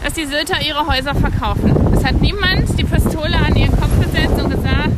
dass 0.04 0.14
die 0.14 0.26
Sylter 0.26 0.62
ihre 0.62 0.86
Häuser 0.86 1.16
verkaufen. 1.16 1.74
Es 1.96 2.04
hat 2.04 2.22
niemand 2.22 2.78
die 2.78 2.84
Pistole 2.84 3.36
an 3.38 3.56
ihren 3.56 3.72
Kopf 3.80 3.92
gesetzt 4.00 4.42
und 4.42 4.50
gesagt, 4.50 4.90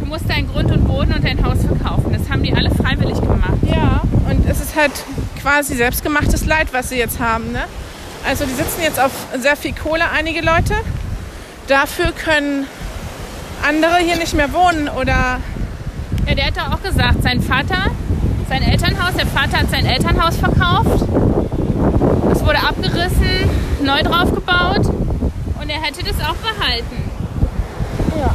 du 0.00 0.06
musst 0.06 0.28
deinen 0.28 0.48
Grund 0.48 0.70
und 0.70 0.86
Boden 0.86 1.12
und 1.14 1.24
dein 1.24 1.44
Haus 1.44 1.64
verkaufen. 1.64 2.12
Das 2.12 2.30
haben 2.30 2.42
die 2.42 2.52
alle 2.52 2.70
freiwillig 2.70 3.20
gemacht. 3.20 3.58
Ja, 3.62 4.02
und 4.28 4.48
es 4.48 4.60
ist 4.60 4.76
halt 4.76 4.92
quasi 5.42 5.74
selbstgemachtes 5.74 6.46
Leid, 6.46 6.68
was 6.72 6.88
sie 6.88 6.96
jetzt 6.96 7.18
haben. 7.18 7.52
Ne? 7.52 7.64
Also 8.26 8.44
die 8.44 8.54
sitzen 8.54 8.82
jetzt 8.82 9.00
auf 9.00 9.10
sehr 9.40 9.56
viel 9.56 9.74
Kohle, 9.74 10.08
einige 10.10 10.40
Leute. 10.40 10.74
Dafür 11.66 12.12
können 12.12 12.66
andere 13.66 13.98
hier 13.98 14.16
nicht 14.16 14.34
mehr 14.34 14.52
wohnen 14.52 14.88
oder 14.88 15.40
Ja, 16.26 16.34
der 16.34 16.46
hat 16.46 16.56
doch 16.56 16.72
auch 16.72 16.82
gesagt, 16.82 17.22
sein 17.22 17.42
Vater, 17.42 17.90
sein 18.48 18.62
Elternhaus, 18.62 19.14
der 19.14 19.26
Vater 19.26 19.58
hat 19.58 19.70
sein 19.70 19.86
Elternhaus 19.86 20.36
verkauft. 20.36 21.04
Es 22.32 22.44
wurde 22.44 22.58
abgerissen, 22.58 23.50
neu 23.82 24.02
draufgebaut 24.02 24.86
und 24.86 25.70
er 25.70 25.80
hätte 25.82 26.04
das 26.04 26.16
auch 26.24 26.36
behalten. 26.36 27.10
Ja. 28.18 28.34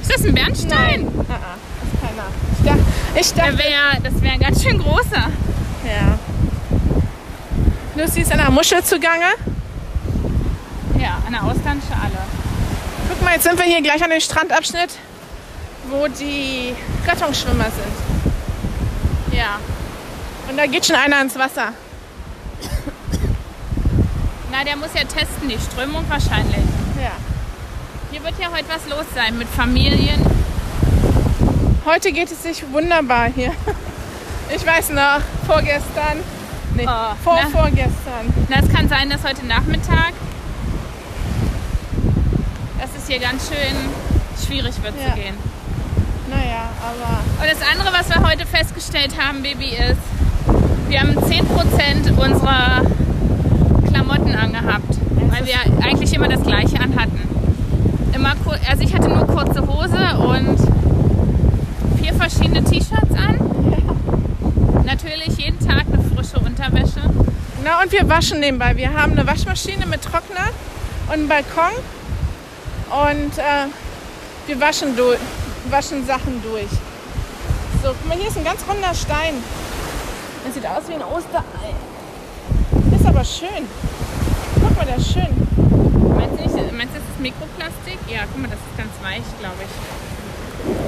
Ist 0.00 0.14
das 0.14 0.24
ein 0.26 0.34
Bernstein? 0.34 1.08
Ah, 1.28 1.32
ah, 1.32 1.56
ist 1.82 2.00
keiner. 2.00 2.24
Ich 2.58 2.64
dachte, 2.64 3.20
ich 3.20 3.34
dachte 3.34 3.58
wär, 3.58 4.00
das 4.10 4.22
wäre 4.22 4.34
ein 4.34 4.40
ganz 4.40 4.62
schön 4.62 4.78
großer. 4.78 5.28
Ja. 5.84 6.18
Lucy 7.96 8.22
ist 8.22 8.32
an 8.32 8.38
der 8.38 8.50
Muschel 8.50 8.82
zugange. 8.82 9.26
Ja, 10.98 11.22
an 11.26 11.32
der 11.32 11.44
Auslandschale. 11.44 12.18
Guck 13.08 13.22
mal, 13.22 13.34
jetzt 13.34 13.44
sind 13.44 13.58
wir 13.58 13.66
hier 13.66 13.82
gleich 13.82 14.02
an 14.02 14.10
dem 14.10 14.20
Strandabschnitt, 14.20 14.98
wo 15.90 16.08
die 16.08 16.74
Rettungsschwimmer 17.06 17.64
sind. 17.64 19.34
Ja. 19.36 19.58
Und 20.48 20.56
da 20.56 20.66
geht 20.66 20.86
schon 20.86 20.96
einer 20.96 21.20
ins 21.20 21.38
Wasser. 21.38 21.72
Na, 24.50 24.64
der 24.64 24.76
muss 24.76 24.90
ja 24.94 25.02
testen, 25.02 25.48
die 25.48 25.58
Strömung 25.58 26.04
wahrscheinlich. 26.08 26.64
Ja. 27.00 27.12
Hier 28.10 28.22
wird 28.22 28.34
ja 28.38 28.48
heute 28.52 28.68
was 28.68 28.88
los 28.88 29.06
sein 29.14 29.36
mit 29.36 29.48
Familien. 29.48 30.24
Heute 31.84 32.12
geht 32.12 32.30
es 32.30 32.42
sich 32.42 32.64
wunderbar 32.72 33.28
hier. 33.34 33.52
Ich 34.50 34.66
weiß 34.66 34.90
noch, 34.90 35.20
vorgestern, 35.46 36.18
nee, 36.74 36.86
Oh, 36.86 37.14
vor 37.22 37.38
na. 37.42 37.48
vorgestern. 37.50 38.32
Na, 38.48 38.56
es 38.62 38.68
kann 38.72 38.88
sein, 38.88 39.10
dass 39.10 39.22
heute 39.24 39.44
Nachmittag, 39.46 40.12
dass 42.78 42.90
es 42.96 43.06
hier 43.08 43.18
ganz 43.18 43.48
schön 43.48 43.76
schwierig 44.46 44.74
wird 44.82 44.94
Ja. 45.00 45.10
zu 45.14 45.20
gehen. 45.20 45.34
Naja, 46.30 46.68
aber 46.80 47.20
Und 47.42 47.50
das 47.50 47.68
andere, 47.70 47.92
was 47.92 48.08
wir 48.08 48.26
heute 48.28 48.46
festgestellt 48.46 49.14
haben, 49.20 49.42
Baby, 49.42 49.70
ist, 49.76 49.98
wir 50.88 51.00
haben 51.00 51.16
10% 51.18 52.10
unserer 52.16 52.82
Klamotten 53.90 54.34
angehabt, 54.34 54.94
weil 55.30 55.46
wir 55.46 55.84
eigentlich 55.84 56.12
immer 56.14 56.28
das 56.28 56.42
gleiche 56.42 56.80
anhatten. 56.80 57.20
Immer 58.14 58.34
also 58.70 58.82
ich 58.82 58.94
hatte 58.94 59.08
nur 59.08 59.26
kurze 59.26 59.60
Hose 59.66 60.16
und 60.18 60.58
vier 62.00 62.14
verschiedene 62.14 62.62
T-Shirts 62.64 63.14
an. 63.16 63.38
Natürlich 64.84 65.38
jeden 65.38 65.58
Tag 65.66 65.84
eine 65.90 66.02
frische 66.14 66.38
Unterwäsche. 66.38 67.00
Na 67.64 67.82
und 67.82 67.90
wir 67.90 68.08
waschen 68.08 68.40
nebenbei. 68.40 68.76
Wir 68.76 68.92
haben 68.92 69.12
eine 69.12 69.26
Waschmaschine 69.26 69.86
mit 69.86 70.02
Trockner 70.02 70.50
und 71.06 71.12
einen 71.12 71.28
Balkon. 71.28 71.72
Und 72.90 73.38
äh, 73.38 73.66
wir 74.46 74.60
waschen, 74.60 74.94
durch, 74.96 75.18
waschen 75.70 76.06
Sachen 76.06 76.42
durch. 76.42 76.70
So, 77.82 77.88
guck 77.88 78.08
mal, 78.08 78.16
hier 78.18 78.28
ist 78.28 78.36
ein 78.36 78.44
ganz 78.44 78.60
runder 78.68 78.94
Stein. 78.94 79.34
Das 80.44 80.54
sieht 80.54 80.66
aus 80.66 80.82
wie 80.88 80.94
ein 80.94 81.02
Osterei. 81.02 81.72
Ist 82.94 83.06
aber 83.06 83.24
schön. 83.24 83.66
Guck 84.60 84.76
mal, 84.76 84.84
der 84.84 84.96
ist 84.96 85.12
schön. 85.12 85.28
Meinst 86.14 86.38
du, 86.38 86.42
nicht, 86.42 86.72
meinst 86.72 86.94
du, 86.94 87.00
das 87.00 87.08
ist 87.08 87.20
Mikroplastik? 87.20 87.98
Ja, 88.08 88.20
guck 88.30 88.42
mal, 88.42 88.48
das 88.48 88.60
ist 88.60 88.76
ganz 88.76 88.92
weich, 89.02 89.24
glaube 89.40 89.60
ich. 89.64 89.72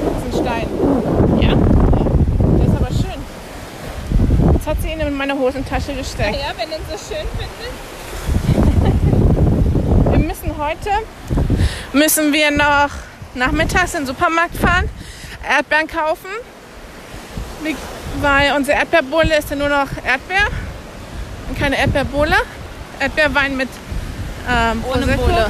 Das 0.05 0.23
ist 0.23 0.39
ein 0.39 0.45
Stein. 0.45 0.69
Ja? 1.41 1.57
Der 2.59 2.67
ist 2.67 2.77
aber 2.77 2.93
schön. 2.93 3.21
Jetzt 4.67 4.79
hat 4.79 4.83
sie 4.83 4.91
ihn 4.91 4.99
in 4.99 5.15
meine 5.15 5.39
Hosentasche 5.39 5.95
gesteckt. 5.95 6.35
Ja, 6.35 6.53
wenn 6.57 6.69
du 6.69 6.75
ihn 6.75 6.83
so 6.91 6.99
schön 6.99 7.25
findest. 7.39 7.71
Wir 10.11 10.19
müssen 10.19 10.59
heute, 10.59 10.91
müssen 11.93 12.33
wir 12.33 12.51
noch 12.51 12.91
nachmittags 13.37 13.95
in 13.95 14.01
den 14.01 14.07
Supermarkt 14.09 14.57
fahren, 14.57 14.89
Erdbeeren 15.49 15.87
kaufen, 15.87 16.31
weil 18.21 18.57
unsere 18.57 18.77
Erdbeerbohle 18.79 19.39
ist 19.39 19.51
ja 19.51 19.57
nur 19.57 19.69
noch 19.69 19.87
Erdbeer 20.05 20.49
und 21.49 21.57
keine 21.57 21.79
Erdbeerbohle. 21.79 22.35
Erdbeerwein 22.99 23.57
mit 23.57 23.69
ähm, 24.51 24.83
Ohne 24.93 25.07
Prosecco. 25.07 25.23
Bohle. 25.23 25.49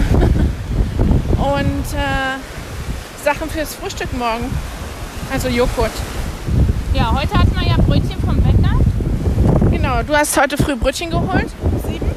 Und 1.54 1.86
äh, 1.94 3.24
Sachen 3.24 3.48
fürs 3.48 3.76
Frühstück 3.76 4.12
morgen. 4.12 4.50
Also 5.32 5.48
Joghurt. 5.48 5.92
Ja, 6.92 7.12
heute 7.12 7.38
hatten 7.38 7.54
wir 7.58 7.66
ja 7.66 7.76
Brötchen. 7.76 8.25
Genau, 9.86 10.02
du 10.02 10.16
hast 10.16 10.36
heute 10.36 10.56
früh 10.56 10.74
Brötchen 10.74 11.10
geholt. 11.10 11.46
Sieben. 11.86 12.10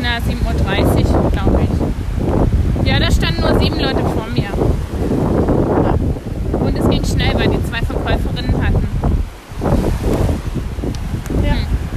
Na, 0.00 0.16
7.30 0.16 1.04
Uhr, 1.12 1.30
glaube 1.30 1.60
ich. 1.64 2.88
Ja, 2.88 2.98
da 2.98 3.10
standen 3.10 3.42
nur 3.42 3.60
sieben 3.60 3.78
Leute 3.78 4.00
vor 4.00 4.26
mir. 4.32 4.48
es 6.80 6.88
ging 6.88 7.04
schnell, 7.04 7.34
weil 7.34 7.48
die 7.48 7.62
zwei 7.68 7.82
Verkäuferinnen 7.82 8.64
hatten. 8.64 8.88
Ja. 11.44 11.56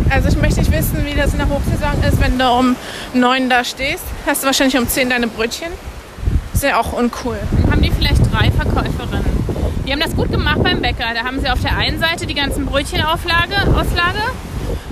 Also 0.10 0.28
ich 0.28 0.36
möchte 0.36 0.60
nicht 0.60 0.74
wissen, 0.74 1.06
wie 1.06 1.16
das 1.16 1.32
in 1.32 1.38
der 1.38 1.48
Hochsaison 1.48 2.04
ist, 2.06 2.20
wenn 2.20 2.38
du 2.38 2.52
um 2.52 2.76
9 3.14 3.50
da 3.50 3.64
stehst. 3.64 4.04
Hast 4.26 4.44
du 4.44 4.48
wahrscheinlich 4.48 4.78
um 4.78 4.90
10 4.90 5.10
deine 5.10 5.28
Brötchen. 5.28 5.70
Ist 6.54 6.64
ja 6.64 6.78
auch 6.78 6.92
uncool. 6.92 7.38
Dann 7.62 7.72
haben 7.72 7.82
die 7.82 7.92
vielleicht 7.92 8.20
drei 8.30 8.52
Verkäuferinnen. 8.52 9.24
Die 9.88 9.94
haben 9.94 10.02
das 10.02 10.14
gut 10.18 10.34
gemacht 10.34 10.62
beim 10.62 10.82
Bäcker. 10.82 11.14
Da 11.16 11.24
haben 11.24 11.40
sie 11.40 11.50
auf 11.50 11.62
der 11.62 11.78
einen 11.78 11.98
Seite 11.98 12.26
die 12.28 12.36
ganzen 12.36 12.66
Brötchenauflage 12.66 13.56
Auslage 13.74 14.20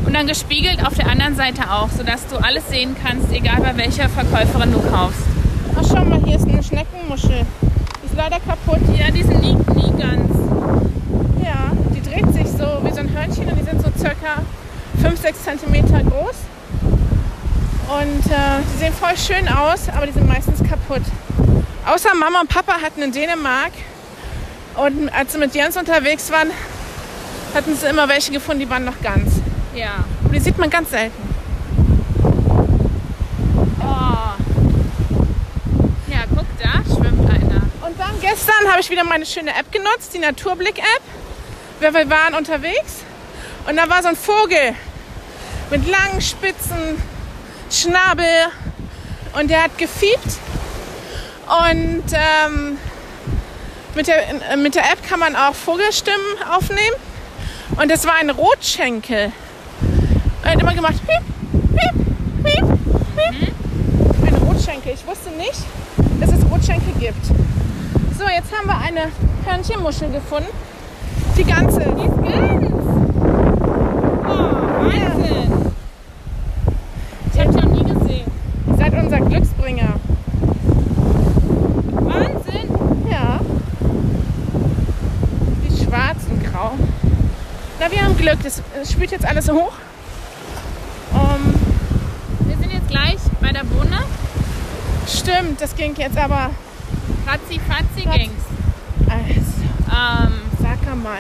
und 0.06 0.14
dann 0.14 0.28
gespiegelt 0.28 0.86
auf 0.86 0.94
der 0.96 1.08
anderen 1.08 1.36
Seite 1.36 1.72
auch, 1.72 1.90
sodass 1.90 2.28
du 2.28 2.38
alles 2.38 2.68
sehen 2.70 2.96
kannst, 3.02 3.32
egal 3.32 3.62
bei 3.62 3.78
welcher 3.78 4.10
Verkäuferin 4.10 4.72
du 4.72 4.80
kaufst. 4.80 5.22
Ach 5.76 5.84
schau 5.88 6.04
mal, 6.04 6.22
hier 6.26 6.36
ist 6.36 6.48
eine 6.48 6.64
Schneckenmuschel. 6.64 7.46
Die 8.02 8.06
ist 8.06 8.16
leider 8.16 8.40
kaputt. 8.40 8.82
Ja, 8.98 9.12
die 9.12 9.24
sind 9.24 9.42
nie, 9.42 9.54
nie 9.54 9.92
ganz. 10.02 10.32
Ja, 11.44 11.72
die 11.96 12.02
dreht 12.02 12.34
sich 12.34 12.48
so 12.48 12.66
wie 12.84 12.92
so 12.92 13.00
ein 13.00 13.14
Hörnchen 13.14 13.48
und 13.48 13.60
die 13.60 13.64
sind 13.64 13.82
so 13.82 13.90
circa 13.98 14.44
5, 15.02 15.22
6 15.22 15.44
cm 15.44 15.86
groß. 16.10 16.36
Und 17.90 18.32
äh, 18.32 18.62
die 18.74 18.78
sehen 18.78 18.94
voll 18.94 19.18
schön 19.18 19.48
aus, 19.48 19.90
aber 19.96 20.06
die 20.06 20.12
sind 20.12 20.28
meistens 20.28 20.60
kaputt. 20.60 21.02
Außer 21.86 22.14
Mama 22.14 22.42
und 22.42 22.50
Papa 22.50 22.74
hatten 22.84 23.02
in 23.02 23.12
Dänemark 23.12 23.72
und 24.76 25.10
als 25.10 25.34
sie 25.34 25.40
mit 25.40 25.56
Jens 25.56 25.76
unterwegs 25.76 26.32
waren, 26.32 26.50
hatten 27.56 27.76
sie 27.76 27.88
immer 27.88 28.08
welche 28.08 28.32
gefunden, 28.32 28.62
die 28.62 28.70
waren 28.70 28.86
noch 28.86 29.02
ganz. 29.02 29.39
Ja. 29.74 30.04
Und 30.24 30.34
die 30.34 30.40
sieht 30.40 30.58
man 30.58 30.70
ganz 30.70 30.90
selten. 30.90 31.36
Oh. 33.82 34.34
Ja, 36.08 36.24
guck, 36.36 36.46
da 36.62 36.84
schwimmt 36.84 37.30
einer. 37.30 37.62
Und 37.86 38.00
dann 38.00 38.20
gestern 38.22 38.70
habe 38.70 38.82
ich 38.82 38.90
wieder 38.90 39.04
meine 39.04 39.26
schöne 39.26 39.52
App 39.52 39.72
genutzt, 39.72 40.14
die 40.14 40.20
Naturblick-App. 40.20 41.02
Wir 41.80 41.94
wir 41.94 42.10
waren 42.10 42.36
unterwegs 42.36 43.04
und 43.68 43.78
da 43.78 43.88
war 43.90 44.02
so 44.02 44.10
ein 44.10 44.18
Vogel 44.18 44.76
mit 45.70 45.88
langen 45.88 46.20
Spitzen, 46.22 47.02
Schnabel 47.72 48.26
und 49.34 49.50
der 49.50 49.64
hat 49.64 49.78
gefiebt. 49.78 50.40
Und 51.48 52.04
ähm, 52.12 52.78
mit, 53.96 54.08
der, 54.08 54.52
äh, 54.52 54.58
mit 54.58 54.76
der 54.76 54.84
App 54.92 55.08
kann 55.08 55.20
man 55.20 55.36
auch 55.36 55.56
Vogelstimmen 55.56 56.44
aufnehmen. 56.52 56.96
Und 57.78 57.92
es 57.92 58.06
war 58.06 58.16
ein 58.16 58.30
Rotschenkel. 58.30 59.32
Er 60.50 60.56
hat 60.56 60.62
immer 60.64 60.74
gemacht, 60.74 60.96
piep, 61.06 61.22
piep, 61.78 61.94
piep, 62.44 62.66
piep. 63.16 63.54
Ein 64.26 64.34
Rotschenkel. 64.34 64.94
Ich 64.96 65.06
wusste 65.06 65.30
nicht, 65.38 65.62
dass 66.20 66.32
es 66.32 66.44
Rotschenkel 66.50 66.92
gibt. 67.00 67.24
So, 68.18 68.24
jetzt 68.24 68.52
haben 68.52 68.66
wir 68.66 68.80
eine 68.80 69.12
Hörnchenmuschel 69.46 70.10
gefunden. 70.10 70.50
Die 71.38 71.44
ganze. 71.44 71.82
Die 71.82 71.84
ist 71.84 72.18
ganz. 72.24 72.74
Oh, 74.26 74.86
Wahnsinn. 74.88 75.72
Ich 77.32 77.40
habe 77.40 77.52
noch 77.52 77.66
nie 77.66 77.84
gesehen. 77.84 78.32
Ihr 78.70 78.76
seid 78.76 78.94
unser 78.96 79.20
Glücksbringer. 79.20 79.94
Wahnsinn. 81.92 83.08
Ja. 83.12 83.40
Die 85.64 85.84
schwarz 85.86 86.18
und 86.28 86.44
grau. 86.44 86.72
Na, 87.80 87.92
wir 87.92 88.02
haben 88.02 88.18
Glück. 88.18 88.40
Das 88.42 88.64
spült 88.92 89.12
jetzt 89.12 89.28
alles 89.28 89.46
so 89.46 89.54
hoch. 89.54 89.74
Um, 91.12 91.56
Wir 92.48 92.56
sind 92.58 92.72
jetzt 92.72 92.88
gleich 92.88 93.18
bei 93.42 93.52
der 93.52 93.64
Bohne. 93.64 93.98
Stimmt, 95.30 95.62
das 95.62 95.76
ging 95.76 95.94
jetzt 95.96 96.18
aber. 96.18 96.50
Fatzi, 97.26 97.60
fatzi 97.68 98.04
Fatz. 98.08 98.18
ging's. 98.18 98.44
Also, 99.08 99.50
Ähm, 99.92 100.34
sag 100.62 101.04
mal. 101.04 101.20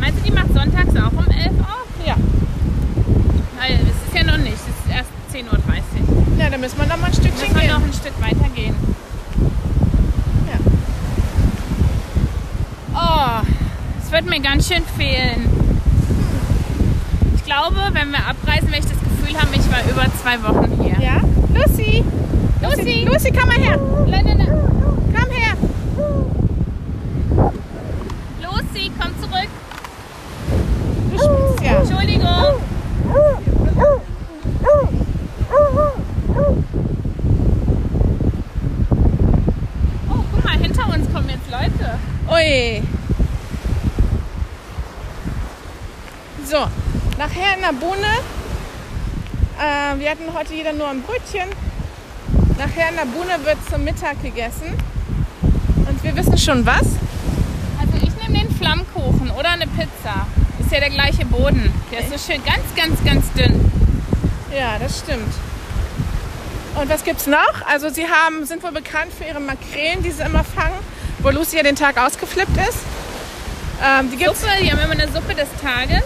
meinst 0.00 0.18
du, 0.20 0.24
die 0.24 0.32
macht 0.32 0.52
sonntags 0.52 0.90
auch 0.96 1.12
um 1.12 1.26
11 1.30 1.52
auf? 1.60 2.06
Ja. 2.06 2.16
Weil 3.58 3.74
es 3.74 4.08
ist 4.08 4.14
ja 4.14 4.24
noch 4.24 4.38
nicht. 4.38 4.54
Es 4.54 4.60
ist 4.66 4.94
erst 4.94 5.10
10.30 5.32 5.48
Uhr. 5.52 6.38
Ja, 6.38 6.50
dann 6.50 6.60
müssen 6.60 6.78
wir 6.78 6.86
noch 6.86 6.96
mal 6.98 7.06
ein 7.06 7.12
Stückchen 7.12 7.32
Müssen 7.34 7.54
wir 7.54 7.60
gehen. 7.62 7.70
noch 7.70 7.82
ein 7.82 7.92
Stück 7.92 8.20
weiter 8.20 8.48
gehen. 8.54 8.74
Ja. 10.48 10.58
Oh, 12.94 13.46
es 14.04 14.10
wird 14.12 14.26
mir 14.26 14.40
ganz 14.40 14.68
schön 14.68 14.82
fehlen. 14.96 15.48
Ich 17.36 17.44
glaube, 17.44 17.76
wenn 17.92 18.10
wir 18.10 18.26
abreisen, 18.26 18.70
werde 18.72 18.86
ich 18.86 18.92
das 18.92 19.00
Gefühl 19.00 19.38
haben, 19.40 19.50
ich 19.52 19.70
war 19.70 19.82
über 19.90 20.06
zwei 20.20 20.42
Wochen 20.42 20.82
hier. 20.82 21.00
Ja? 21.00 21.20
Lucy! 21.54 22.04
Lucy! 22.62 23.04
Lucy, 23.04 23.30
komm 23.30 23.48
mal 23.48 23.58
her! 23.60 23.78
La, 24.06 24.20
la, 24.20 24.32
la. 24.34 24.44
Komm 25.14 25.30
her! 25.30 25.56
Lucy, 28.42 28.90
komm 28.98 29.12
zurück. 29.20 29.48
Du 31.10 31.18
spielst 31.18 31.60
ja. 31.62 31.80
Entschuldigung. 31.80 32.60
Oh, 40.10 40.24
guck 40.32 40.44
mal, 40.44 40.58
hinter 40.58 40.86
uns 40.88 41.12
kommen 41.12 41.28
jetzt 41.28 41.50
Leute. 41.50 41.98
Ui. 42.30 42.82
So, 46.44 46.66
nachher 47.18 47.54
in 47.56 47.60
der 47.62 47.72
Bohne. 47.72 48.14
Äh, 49.58 49.98
wir 49.98 50.10
hatten 50.10 50.32
heute 50.32 50.54
jeder 50.54 50.72
nur 50.72 50.88
ein 50.88 51.02
Brötchen. 51.02 51.48
Nachher 52.58 52.88
in 52.90 52.96
der 52.96 53.06
Bohne 53.06 53.44
wird 53.44 53.58
zum 53.70 53.84
Mittag 53.84 54.22
gegessen. 54.22 54.72
Und 55.88 56.02
wir 56.02 56.16
wissen 56.16 56.38
schon 56.38 56.64
was. 56.64 56.86
Also 57.80 57.94
ich 58.00 58.14
nehme 58.22 58.46
den 58.46 58.56
Flammkuchen 58.56 59.30
oder 59.30 59.50
eine 59.50 59.66
Pizza. 59.66 60.26
Ist 60.60 60.70
ja 60.70 60.80
der 60.80 60.90
gleiche 60.90 61.26
Boden. 61.26 61.72
Der 61.90 62.00
ist 62.00 62.10
so 62.10 62.32
schön 62.32 62.42
ganz, 62.44 62.62
ganz, 62.76 63.04
ganz 63.04 63.30
dünn. 63.32 63.70
Ja, 64.56 64.78
das 64.78 65.00
stimmt. 65.00 65.34
Und 66.76 66.88
was 66.88 67.04
gibt's 67.04 67.26
noch? 67.26 67.66
Also 67.66 67.88
sie 67.88 68.06
haben, 68.06 68.44
sind 68.46 68.62
wohl 68.62 68.72
bekannt 68.72 69.12
für 69.16 69.24
ihre 69.24 69.40
Makrelen, 69.40 70.02
die 70.02 70.10
sie 70.10 70.22
immer 70.22 70.44
fangen, 70.44 70.78
wo 71.20 71.30
Lucy 71.30 71.56
ja 71.56 71.62
den 71.62 71.76
Tag 71.76 71.98
ausgeflippt 71.98 72.56
ist. 72.68 72.78
Ähm, 73.84 74.10
die 74.10 74.16
gibt's. 74.16 74.40
Suppe, 74.40 74.52
die 74.62 74.72
haben 74.72 74.78
immer 74.78 74.92
eine 74.92 75.10
Suppe 75.12 75.34
des 75.34 75.48
Tages. 75.60 76.04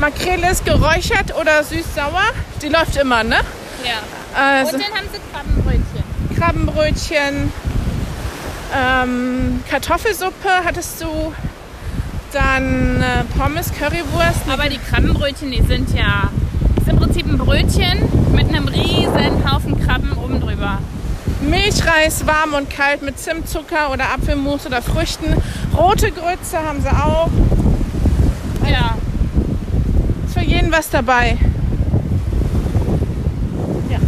Makrele 0.00 0.50
ist 0.50 0.64
geräuchert 0.64 1.34
oder 1.38 1.62
süß-sauer. 1.62 2.24
Die 2.60 2.68
läuft 2.68 2.96
immer, 2.96 3.22
ne? 3.22 3.36
Ja. 3.84 4.02
Also 4.34 4.76
Und 4.76 4.82
dann 4.82 4.94
haben 4.94 5.08
sie 5.12 5.20
Krabbenbrötchen. 5.32 6.36
Krabbenbrötchen, 6.38 7.52
ähm, 8.74 9.62
Kartoffelsuppe 9.68 10.48
hattest 10.64 11.02
du, 11.02 11.32
dann 12.32 13.02
äh, 13.02 13.24
Pommes, 13.38 13.72
Currywurst. 13.72 14.48
Aber 14.50 14.68
die 14.68 14.78
Krabbenbrötchen, 14.78 15.50
die 15.50 15.62
sind 15.62 15.94
ja 15.94 16.30
ist 16.82 16.88
im 16.88 16.96
Prinzip 16.96 17.26
ein 17.26 17.38
Brötchen 17.38 18.32
mit 18.32 18.48
einem 18.48 18.66
riesen 18.66 19.48
Haufen 19.48 19.78
Krabben 19.80 20.12
oben 20.12 20.40
drüber. 20.40 20.78
Milchreis 21.40 22.26
warm 22.26 22.54
und 22.54 22.70
kalt 22.70 23.02
mit 23.02 23.18
Zimtzucker 23.18 23.92
oder 23.92 24.12
Apfelmus 24.12 24.66
oder 24.66 24.82
Früchten. 24.82 25.36
Rote 25.76 26.10
Grütze 26.10 26.58
haben 26.58 26.80
sie 26.80 26.88
auch. 26.88 27.30
Ja. 28.68 28.96
Ist 30.26 30.34
für 30.34 30.44
jeden 30.44 30.72
was 30.72 30.90
dabei. 30.90 31.38
Ja. 33.90 33.98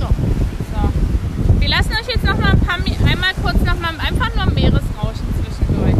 So. 0.00 0.06
So. 0.06 1.60
Wir 1.60 1.61
lassen 1.72 1.92
euch 1.92 2.06
jetzt 2.06 2.24
noch 2.24 2.36
mal 2.36 2.50
ein 2.50 2.60
paar, 2.60 2.76
einmal 2.76 3.32
kurz 3.42 3.58
noch 3.64 3.78
mal 3.80 3.94
einfach 3.98 4.34
nur 4.34 4.52
Meeresrauschen 4.52 5.26
zwischendurch. 5.42 5.94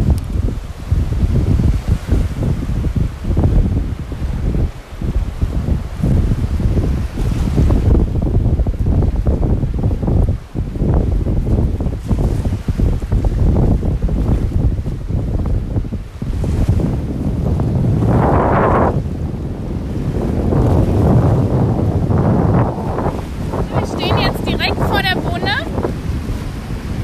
Wir 23.75 23.87
stehen 23.87 24.17
jetzt 24.19 24.45
direkt 24.47 24.77
vor 24.77 25.01
der 25.01 25.15
Bunne 25.15 25.65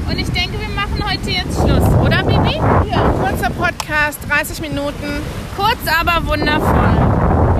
und 0.08 0.18
ich 0.18 0.28
denke, 0.30 0.58
wir 0.60 0.68
machen 0.74 1.04
heute 1.08 1.30
jetzt 1.30 1.54
Schluss, 1.54 1.84
oder 2.04 2.22
Bibi? 2.24 2.56
Ja, 2.90 3.12
kurzer 3.20 3.50
Podcast, 3.50 4.18
30 4.28 4.60
Minuten. 4.60 5.22
Kurz, 5.56 5.78
aber 5.86 6.26
wundervoll. 6.26 6.96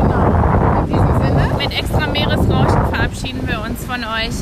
Genau. 0.02 0.80
In 0.80 0.86
diesem 0.86 1.22
Sinne. 1.22 1.54
Mit 1.58 1.72
extra 1.78 2.06
Meeresrauschen 2.08 2.86
verabschieden 2.92 3.46
wir 3.46 3.60
uns 3.62 3.84
von 3.84 4.02
euch. 4.02 4.34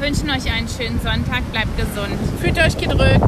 Wünschen 0.00 0.28
euch 0.30 0.52
einen 0.52 0.65
schönen 0.76 1.00
Sonntag, 1.00 1.42
bleibt 1.52 1.74
gesund. 1.78 2.18
Fühlt 2.38 2.58
euch 2.58 2.76
gedrückt, 2.76 3.24